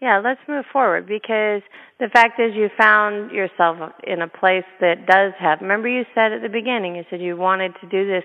Yeah, 0.00 0.20
let's 0.22 0.40
move 0.46 0.66
forward 0.72 1.06
because 1.08 1.62
the 1.98 2.08
fact 2.12 2.38
is 2.38 2.54
you 2.54 2.68
found 2.78 3.30
yourself 3.32 3.78
in 4.06 4.20
a 4.20 4.28
place 4.28 4.68
that 4.80 5.06
does 5.06 5.32
have. 5.40 5.60
Remember, 5.62 5.88
you 5.88 6.04
said 6.14 6.32
at 6.32 6.42
the 6.42 6.50
beginning, 6.52 6.96
you 6.96 7.04
said 7.08 7.20
you 7.22 7.36
wanted 7.36 7.72
to 7.80 7.88
do 7.88 8.06
this 8.06 8.24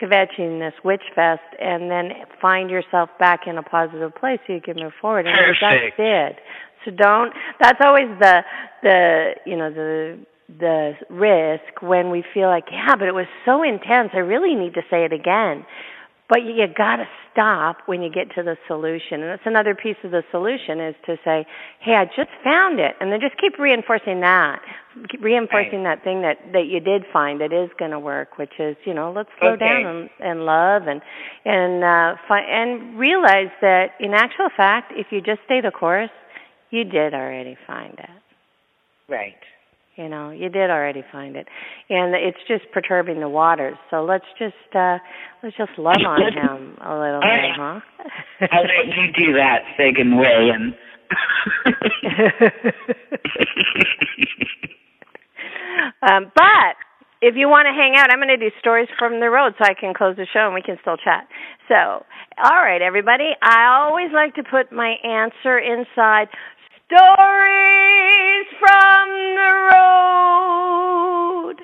kvetching, 0.00 0.60
this 0.60 0.74
witch 0.84 1.02
fest, 1.14 1.42
and 1.60 1.90
then 1.90 2.10
find 2.40 2.70
yourself 2.70 3.10
back 3.18 3.40
in 3.46 3.58
a 3.58 3.62
positive 3.62 4.14
place 4.14 4.38
so 4.46 4.52
you 4.52 4.60
can 4.60 4.76
move 4.76 4.92
forward. 5.00 5.26
And 5.26 5.36
Perfect. 5.36 5.60
just 5.60 5.96
did. 5.96 6.36
So 6.84 6.90
don't. 6.90 7.32
That's 7.60 7.80
always 7.84 8.08
the 8.20 8.42
the 8.82 9.30
you 9.44 9.56
know 9.56 9.70
the 9.70 10.18
the 10.58 10.92
risk 11.10 11.82
when 11.82 12.10
we 12.10 12.24
feel 12.32 12.48
like 12.48 12.64
yeah, 12.70 12.96
but 12.96 13.08
it 13.08 13.14
was 13.14 13.26
so 13.44 13.62
intense. 13.62 14.10
I 14.14 14.18
really 14.18 14.54
need 14.54 14.74
to 14.74 14.82
say 14.90 15.04
it 15.04 15.12
again. 15.12 15.66
But 16.28 16.42
you, 16.42 16.52
you 16.52 16.66
got 16.66 16.96
to 16.96 17.08
stop 17.32 17.78
when 17.86 18.02
you 18.02 18.10
get 18.10 18.34
to 18.34 18.42
the 18.42 18.56
solution. 18.66 19.22
And 19.22 19.30
that's 19.30 19.46
another 19.46 19.74
piece 19.74 19.96
of 20.04 20.10
the 20.10 20.22
solution 20.30 20.78
is 20.80 20.94
to 21.06 21.16
say, 21.24 21.46
hey, 21.80 21.94
I 21.94 22.04
just 22.04 22.28
found 22.44 22.80
it. 22.80 22.96
And 23.00 23.10
then 23.10 23.20
just 23.20 23.38
keep 23.38 23.58
reinforcing 23.58 24.20
that. 24.20 24.60
Keep 25.10 25.22
reinforcing 25.22 25.84
that 25.84 26.04
thing 26.04 26.22
that, 26.22 26.38
that 26.52 26.66
you 26.66 26.80
did 26.80 27.04
find 27.12 27.40
that 27.40 27.52
is 27.52 27.70
going 27.78 27.92
to 27.92 27.98
work, 27.98 28.36
which 28.36 28.52
is, 28.58 28.76
you 28.84 28.92
know, 28.92 29.12
let's 29.14 29.30
slow 29.38 29.52
Okay. 29.52 29.64
down 29.64 29.86
and, 29.86 30.10
and 30.20 30.44
love 30.44 30.82
and, 30.86 31.00
and, 31.44 31.84
uh, 31.84 32.16
fi- 32.28 32.40
and 32.40 32.98
realize 32.98 33.50
that 33.62 33.92
in 34.00 34.12
actual 34.12 34.48
fact, 34.54 34.92
if 34.94 35.06
you 35.10 35.20
just 35.20 35.40
stay 35.46 35.60
the 35.60 35.70
course, 35.70 36.10
you 36.70 36.84
did 36.84 37.14
already 37.14 37.56
find 37.66 37.94
it. 37.98 38.10
Right. 39.08 39.38
You 39.98 40.08
know, 40.08 40.30
you 40.30 40.48
did 40.48 40.70
already 40.70 41.02
find 41.10 41.34
it, 41.34 41.48
and 41.90 42.14
it's 42.14 42.38
just 42.46 42.70
perturbing 42.72 43.18
the 43.18 43.28
waters. 43.28 43.76
So 43.90 44.04
let's 44.04 44.26
just 44.38 44.54
uh 44.72 44.98
let's 45.42 45.56
just 45.56 45.76
love 45.76 46.00
on 46.06 46.22
him 46.32 46.78
a 46.80 46.94
little 46.94 47.20
bit, 47.20 47.56
huh? 47.56 47.80
I'll 48.52 48.62
let 48.62 48.86
you 48.94 49.10
do 49.18 49.32
that, 49.34 49.64
Sagan 49.76 50.16
Way, 50.16 50.50
and 50.54 50.72
um, 56.02 56.30
but 56.32 56.76
if 57.20 57.34
you 57.34 57.48
want 57.48 57.66
to 57.66 57.72
hang 57.72 57.96
out, 57.96 58.12
I'm 58.12 58.18
going 58.18 58.28
to 58.28 58.36
do 58.36 58.50
stories 58.60 58.88
from 58.98 59.18
the 59.18 59.30
road 59.30 59.54
so 59.58 59.64
I 59.64 59.74
can 59.74 59.94
close 59.94 60.14
the 60.16 60.26
show 60.32 60.46
and 60.46 60.54
we 60.54 60.62
can 60.62 60.78
still 60.80 60.96
chat. 60.96 61.26
So, 61.66 62.04
all 62.44 62.62
right, 62.62 62.82
everybody. 62.82 63.34
I 63.42 63.82
always 63.82 64.12
like 64.14 64.36
to 64.36 64.44
put 64.44 64.70
my 64.70 64.94
answer 65.02 65.58
inside 65.58 66.28
stories 66.88 68.48
from 68.58 69.08
the 69.36 69.52
road. 69.68 71.56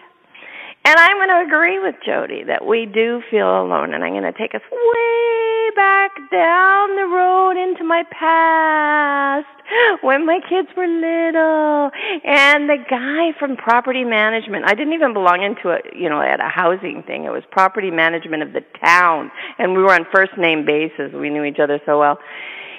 And 0.84 1.00
I'm 1.00 1.16
going 1.16 1.32
to 1.32 1.40
agree 1.48 1.78
with 1.80 1.94
Jody 2.04 2.44
that 2.44 2.66
we 2.66 2.84
do 2.84 3.22
feel 3.30 3.48
alone, 3.62 3.94
and 3.94 4.04
I'm 4.04 4.12
going 4.12 4.30
to 4.30 4.38
take 4.38 4.54
us 4.54 4.60
way 4.70 5.70
back 5.74 6.12
down 6.30 6.94
the 6.96 7.06
road 7.08 7.56
into 7.56 7.84
my 7.84 8.02
past 8.10 9.46
when 10.02 10.26
my 10.26 10.40
kids 10.46 10.68
were 10.76 10.87
little. 10.87 11.90
And 12.24 12.68
the 12.68 12.76
guy 12.90 13.32
from 13.38 13.56
property 13.56 14.04
management, 14.04 14.66
I 14.66 14.74
didn't 14.74 14.92
even 14.92 15.14
belong 15.14 15.42
into 15.42 15.70
a, 15.70 15.78
you 15.96 16.10
know, 16.10 16.20
at 16.20 16.40
a 16.40 16.50
housing 16.50 17.02
thing. 17.06 17.24
It 17.24 17.30
was 17.30 17.44
property 17.50 17.90
management 17.90 18.42
of 18.42 18.52
the 18.52 18.60
town, 18.84 19.30
and 19.58 19.72
we 19.72 19.82
were 19.82 19.94
on 19.94 20.04
first 20.12 20.37
name 20.37 20.66
basis. 20.66 21.14
We 21.14 21.30
knew 21.30 21.44
each 21.44 21.60
other 21.60 21.80
so 21.87 21.98
well 21.98 22.18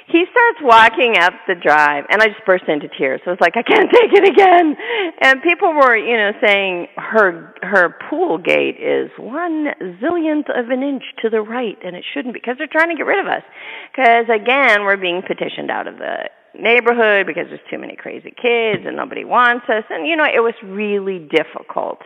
he 0.08 0.24
starts 0.30 0.60
walking 0.62 1.18
up 1.18 1.34
the 1.48 1.56
drive 1.56 2.06
and 2.10 2.22
I 2.22 2.28
just 2.28 2.46
burst 2.46 2.66
into 2.68 2.88
tears. 2.98 3.22
i 3.26 3.30
was 3.30 3.40
like 3.42 3.58
I 3.58 3.64
can't 3.64 3.90
take 3.92 4.14
it 4.14 4.28
again. 4.28 4.76
And 5.22 5.42
people 5.42 5.74
were, 5.74 5.98
you 5.98 6.16
know, 6.16 6.32
saying 6.42 6.88
her 6.98 7.54
her 7.64 7.96
pool 8.10 8.38
gate 8.38 8.78
is 8.80 9.10
one 9.18 9.68
zillionth 10.02 10.50
of 10.54 10.70
an 10.70 10.84
inch 10.84 11.04
to 11.24 11.30
the 11.30 11.42
right 11.42 11.78
and 11.84 11.96
it 11.96 12.06
shouldn't 12.14 12.34
because 12.34 12.56
they're 12.58 12.72
trying 12.72 12.90
to 12.90 12.96
get 12.96 13.06
rid 13.06 13.20
of 13.20 13.28
us. 13.28 13.44
Because 13.92 14.26
again, 14.30 14.84
we're 14.84 14.98
being 14.98 15.22
petitioned 15.26 15.72
out 15.72 15.88
of 15.88 15.98
the 15.98 16.30
neighborhood 16.54 17.26
because 17.26 17.46
there's 17.50 17.66
too 17.70 17.80
many 17.80 17.96
crazy 17.96 18.32
kids 18.32 18.86
and 18.86 18.96
nobody 18.96 19.26
wants 19.26 19.66
us 19.70 19.84
and 19.90 20.08
you 20.08 20.16
know, 20.16 20.26
it 20.26 20.40
was 20.40 20.54
really 20.64 21.20
difficult 21.20 22.00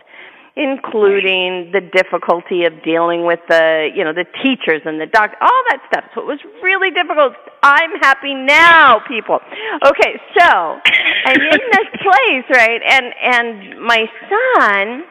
including 0.56 1.70
the 1.72 1.80
difficulty 1.80 2.64
of 2.64 2.72
dealing 2.82 3.24
with 3.24 3.40
the 3.48 3.88
you 3.94 4.04
know 4.04 4.12
the 4.12 4.26
teachers 4.42 4.82
and 4.84 5.00
the 5.00 5.06
doc 5.06 5.30
all 5.40 5.62
that 5.68 5.78
stuff 5.86 6.04
so 6.14 6.20
it 6.20 6.26
was 6.26 6.40
really 6.62 6.90
difficult 6.90 7.32
i'm 7.62 7.92
happy 8.00 8.34
now 8.34 9.00
people 9.06 9.38
okay 9.86 10.20
so 10.36 10.76
i'm 11.24 11.40
in 11.40 11.60
this 11.70 11.90
place 12.02 12.44
right 12.50 12.82
and 12.82 13.14
and 13.22 13.80
my 13.80 14.06
son 14.28 15.04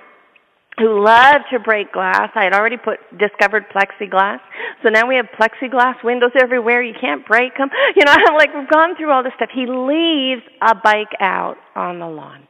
who 0.79 1.03
loved 1.03 1.43
to 1.51 1.59
break 1.59 1.91
glass. 1.91 2.29
I 2.35 2.45
had 2.45 2.53
already 2.53 2.77
put 2.77 2.99
discovered 3.17 3.65
plexiglass, 3.69 4.39
so 4.81 4.89
now 4.89 5.07
we 5.07 5.15
have 5.15 5.27
plexiglass 5.37 6.01
windows 6.03 6.31
everywhere. 6.39 6.81
You 6.81 6.95
can't 6.99 7.25
break 7.27 7.57
them. 7.57 7.69
You 7.95 8.05
know, 8.05 8.13
I'm 8.13 8.35
like 8.35 8.53
we've 8.55 8.69
gone 8.69 8.95
through 8.95 9.11
all 9.11 9.23
this 9.23 9.33
stuff. 9.35 9.49
He 9.53 9.65
leaves 9.65 10.41
a 10.61 10.73
bike 10.73 11.11
out 11.19 11.57
on 11.75 11.99
the 11.99 12.07
lawn. 12.07 12.47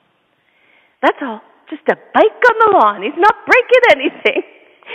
That's 1.02 1.18
all. 1.22 1.42
Just 1.70 1.84
a 1.90 1.96
bike 2.14 2.42
on 2.50 2.56
the 2.60 2.78
lawn. 2.78 3.04
He's 3.04 3.18
not 3.18 3.36
breaking 3.46 3.84
anything. 3.92 4.44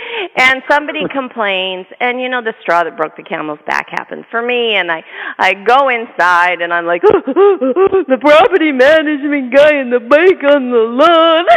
and 0.37 0.61
somebody 0.69 1.07
complains 1.11 1.85
and 1.99 2.21
you 2.21 2.29
know 2.29 2.41
the 2.41 2.53
straw 2.61 2.83
that 2.83 2.97
broke 2.97 3.15
the 3.15 3.23
camel's 3.23 3.59
back 3.65 3.87
happened 3.89 4.25
for 4.29 4.41
me 4.41 4.75
and 4.75 4.91
i 4.91 5.03
i 5.39 5.53
go 5.53 5.89
inside 5.89 6.61
and 6.61 6.73
i'm 6.73 6.85
like 6.85 7.01
the 7.01 8.17
property 8.19 8.71
management 8.71 9.53
guy 9.53 9.75
in 9.79 9.89
the 9.89 9.99
bike 9.99 10.43
on 10.43 10.71
the 10.71 10.77
lawn. 10.77 11.45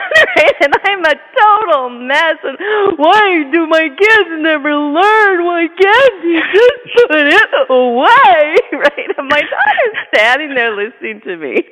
And 0.61 0.75
i'm 0.85 1.05
a 1.05 1.15
total 1.39 1.91
mess. 1.91 2.37
And 2.43 2.59
why 2.97 3.45
do 3.53 3.67
my 3.67 3.89
kids 3.89 4.31
never 4.39 4.75
learn? 4.75 5.45
Why 5.45 5.67
can't 5.69 6.23
he 6.23 6.41
just 6.53 7.09
put 7.09 7.17
it 7.17 7.71
away? 7.71 8.57
Right? 8.73 9.09
And 9.17 9.29
my 9.29 9.41
daughter's 9.41 9.99
standing 10.15 10.55
there 10.55 10.75
listening 10.75 11.21
to 11.23 11.37
me. 11.37 11.65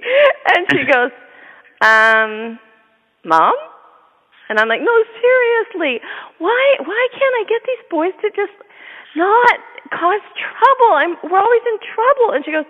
And 0.55 0.67
she 0.71 0.85
goes 0.85 1.11
um 1.81 2.59
mom 3.27 3.55
and 4.49 4.59
I'm 4.59 4.69
like, 4.69 4.81
no, 4.81 4.95
seriously, 5.21 6.01
why 6.39 6.77
why 6.79 7.09
can't 7.13 7.35
I 7.41 7.45
get 7.49 7.63
these 7.67 7.85
boys 7.91 8.13
to 8.23 8.31
just 8.31 8.55
not 9.17 9.59
cause 9.91 10.23
trouble? 10.39 10.95
I'm 10.95 11.17
we're 11.31 11.41
always 11.41 11.63
in 11.67 11.79
trouble. 11.95 12.35
And 12.35 12.45
she 12.45 12.53
goes, 12.53 12.67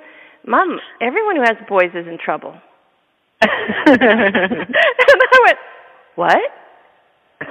Mom, 0.46 0.78
everyone 1.00 1.36
who 1.36 1.42
has 1.42 1.57
boys 1.68 1.90
is 1.94 2.07
in 2.07 2.18
trouble. 2.22 2.54
and 3.42 4.02
I 4.02 5.40
went, 5.44 5.59
What? 6.14 6.50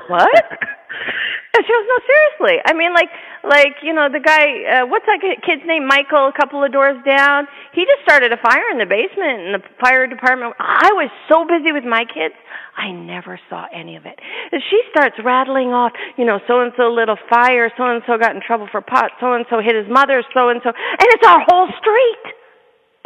What? 0.08 0.44
She 1.66 1.72
goes, 1.72 1.88
no, 1.88 1.98
seriously. 2.04 2.60
I 2.66 2.74
mean, 2.74 2.94
like, 2.94 3.10
like 3.44 3.80
you 3.82 3.94
know, 3.94 4.12
the 4.12 4.20
guy, 4.20 4.44
uh, 4.68 4.86
what's 4.86 5.06
that 5.08 5.24
kid's 5.24 5.64
name? 5.66 5.88
Michael, 5.88 6.28
a 6.28 6.36
couple 6.36 6.64
of 6.64 6.72
doors 6.72 6.98
down. 7.08 7.48
He 7.74 7.86
just 7.88 8.04
started 8.04 8.32
a 8.32 8.38
fire 8.38 8.68
in 8.72 8.78
the 8.78 8.86
basement, 8.86 9.40
and 9.40 9.52
the 9.56 9.64
fire 9.80 10.06
department. 10.06 10.54
I 10.60 10.92
was 10.94 11.10
so 11.32 11.48
busy 11.48 11.72
with 11.72 11.88
my 11.88 12.04
kids, 12.04 12.36
I 12.76 12.92
never 12.92 13.40
saw 13.50 13.66
any 13.72 13.96
of 13.96 14.06
it. 14.06 14.20
And 14.52 14.62
she 14.70 14.84
starts 14.92 15.16
rattling 15.24 15.72
off, 15.72 15.94
you 16.18 16.26
know, 16.26 16.40
so 16.48 16.60
and 16.60 16.74
so 16.76 16.92
lit 16.92 17.08
a 17.08 17.16
fire, 17.30 17.72
so 17.78 17.88
and 17.88 18.04
so 18.06 18.18
got 18.18 18.36
in 18.36 18.42
trouble 18.46 18.68
for 18.72 18.82
pot, 18.82 19.12
so 19.20 19.34
and 19.34 19.46
so 19.50 19.64
hit 19.64 19.76
his 19.76 19.88
mother, 19.88 20.24
so 20.36 20.50
and 20.50 20.60
so, 20.62 20.70
and 20.76 21.08
it's 21.16 21.26
our 21.26 21.40
whole 21.48 21.72
street. 21.80 22.24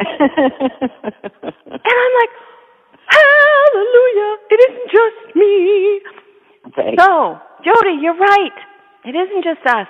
and 0.00 1.86
I'm 1.86 2.14
like, 2.18 2.32
Hallelujah! 3.10 4.30
It 4.50 4.60
isn't 4.70 4.90
just 4.90 5.36
me. 5.36 6.00
Okay. 6.68 6.94
So, 6.98 7.38
Jody, 7.64 7.98
you're 8.00 8.16
right. 8.16 8.56
It 9.04 9.14
isn't 9.14 9.44
just 9.44 9.66
us. 9.66 9.88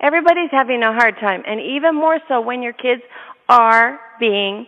Everybody's 0.00 0.50
having 0.52 0.82
a 0.82 0.92
hard 0.92 1.16
time, 1.20 1.42
and 1.46 1.60
even 1.60 1.94
more 1.94 2.20
so 2.28 2.40
when 2.40 2.62
your 2.62 2.72
kids 2.72 3.02
are 3.48 3.98
being 4.20 4.66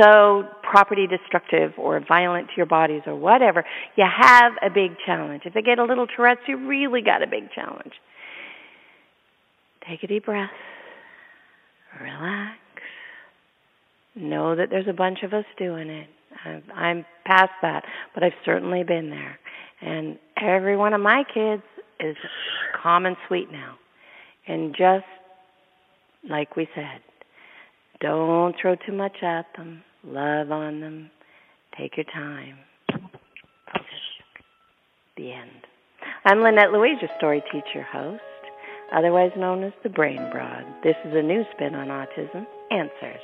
so 0.00 0.44
property 0.62 1.06
destructive 1.06 1.72
or 1.76 2.00
violent 2.06 2.48
to 2.48 2.52
your 2.56 2.66
bodies 2.66 3.02
or 3.06 3.16
whatever. 3.16 3.64
You 3.96 4.04
have 4.04 4.52
a 4.62 4.70
big 4.70 4.92
challenge. 5.04 5.42
If 5.44 5.54
they 5.54 5.62
get 5.62 5.78
a 5.78 5.84
little 5.84 6.06
Tourette's, 6.06 6.42
you 6.46 6.68
really 6.68 7.02
got 7.02 7.22
a 7.22 7.26
big 7.26 7.50
challenge. 7.52 7.92
Take 9.88 10.02
a 10.02 10.06
deep 10.06 10.26
breath. 10.26 10.50
Relax. 12.00 12.58
Know 14.14 14.54
that 14.54 14.70
there's 14.70 14.88
a 14.88 14.92
bunch 14.92 15.22
of 15.22 15.32
us 15.32 15.44
doing 15.58 15.88
it. 15.88 16.08
I'm 16.74 17.04
past 17.24 17.52
that, 17.62 17.84
but 18.14 18.22
I've 18.22 18.32
certainly 18.44 18.84
been 18.84 19.10
there. 19.10 19.38
And 19.80 20.18
every 20.40 20.76
one 20.76 20.92
of 20.92 21.00
my 21.00 21.24
kids 21.32 21.62
is 21.98 22.16
calm 22.82 23.06
and 23.06 23.16
sweet 23.28 23.50
now. 23.50 23.76
And 24.46 24.74
just 24.76 25.04
like 26.28 26.56
we 26.56 26.68
said, 26.74 27.00
don't 28.00 28.54
throw 28.60 28.76
too 28.86 28.92
much 28.92 29.22
at 29.22 29.46
them. 29.56 29.82
Love 30.04 30.50
on 30.50 30.80
them. 30.80 31.10
Take 31.78 31.96
your 31.96 32.06
time. 32.12 32.58
The 35.16 35.32
end. 35.32 35.50
I'm 36.24 36.40
Lynette 36.40 36.72
Louise, 36.72 36.98
your 37.00 37.10
story 37.18 37.42
teacher 37.52 37.82
host, 37.82 38.22
otherwise 38.94 39.30
known 39.36 39.62
as 39.62 39.72
the 39.82 39.88
Brain 39.88 40.28
Broad. 40.30 40.64
This 40.82 40.96
is 41.04 41.14
a 41.14 41.22
new 41.22 41.44
spin 41.54 41.74
on 41.74 41.88
autism. 41.88 42.46
Answers. 42.70 43.20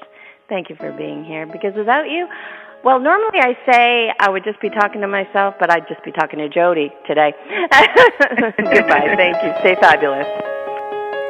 Thank 0.49 0.71
you 0.71 0.77
for 0.77 0.93
being 0.93 1.25
here 1.25 1.47
because 1.47 1.73
without 1.77 2.05
you, 2.09 2.27
well, 2.85 3.01
normally 3.01 3.39
I 3.41 3.57
say 3.71 4.13
I 4.19 4.31
would 4.31 4.45
just 4.45 4.61
be 4.61 4.71
talking 4.71 5.01
to 5.01 5.09
myself, 5.09 5.55
but 5.59 5.71
I'd 5.71 5.89
just 5.89 6.05
be 6.05 6.13
talking 6.13 6.39
to 6.39 6.49
Jody 6.49 6.93
today. 7.07 7.33
Goodbye. 8.59 9.15
Thank 9.17 9.43
you. 9.43 9.53
Stay 9.61 9.77
fabulous. 9.81 10.27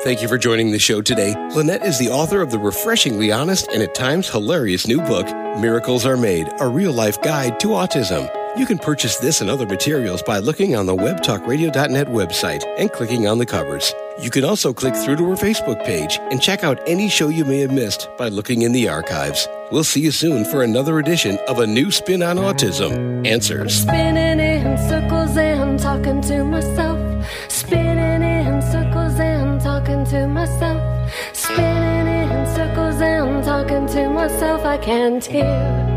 Thank 0.02 0.20
you 0.20 0.28
for 0.28 0.36
joining 0.36 0.70
the 0.70 0.78
show 0.78 1.00
today. 1.00 1.34
Lynette 1.54 1.82
is 1.82 1.98
the 1.98 2.10
author 2.10 2.42
of 2.42 2.50
the 2.50 2.58
refreshingly 2.58 3.32
honest 3.32 3.68
and 3.68 3.82
at 3.82 3.94
times 3.94 4.28
hilarious 4.28 4.86
new 4.86 5.00
book, 5.00 5.26
Miracles 5.58 6.04
Are 6.04 6.18
Made, 6.18 6.48
a 6.60 6.68
real 6.68 6.92
life 6.92 7.20
guide 7.22 7.58
to 7.60 7.68
autism. 7.68 8.30
You 8.58 8.66
can 8.66 8.78
purchase 8.78 9.16
this 9.16 9.40
and 9.40 9.48
other 9.48 9.66
materials 9.66 10.22
by 10.22 10.38
looking 10.38 10.76
on 10.76 10.86
the 10.86 10.94
webtalkradio.net 10.94 12.08
website 12.08 12.64
and 12.78 12.92
clicking 12.92 13.26
on 13.26 13.38
the 13.38 13.46
covers. 13.46 13.92
You 14.18 14.30
can 14.30 14.44
also 14.44 14.72
click 14.72 14.94
through 14.94 15.16
to 15.16 15.28
her 15.28 15.36
Facebook 15.36 15.84
page 15.84 16.18
and 16.30 16.40
check 16.40 16.64
out 16.64 16.80
any 16.86 17.10
show 17.10 17.28
you 17.28 17.44
may 17.44 17.60
have 17.60 17.70
missed 17.70 18.08
by 18.16 18.28
looking 18.28 18.62
in 18.62 18.72
the 18.72 18.88
archives. 18.88 19.46
We'll 19.70 19.84
see 19.84 20.00
you 20.00 20.10
soon 20.10 20.46
for 20.46 20.62
another 20.62 20.98
edition 20.98 21.38
of 21.48 21.58
A 21.58 21.66
New 21.66 21.90
Spin 21.90 22.22
on 22.22 22.36
Autism 22.36 23.26
Answers. 23.26 23.82
Spinning 23.82 24.40
in 24.40 24.78
circles 24.88 25.36
and 25.36 25.78
talking 25.78 26.22
to 26.22 26.44
myself. 26.44 27.26
Spinning 27.48 28.22
in 28.22 28.62
circles 28.62 29.20
and 29.20 29.60
talking 29.60 30.06
to 30.06 30.26
myself. 30.26 31.12
Spinning 31.34 32.30
in 32.30 32.46
circles 32.54 33.00
and 33.02 33.44
talking 33.44 33.86
to 33.88 34.08
myself. 34.08 34.64
I 34.64 34.78
can't 34.78 35.24
hear 35.24 35.95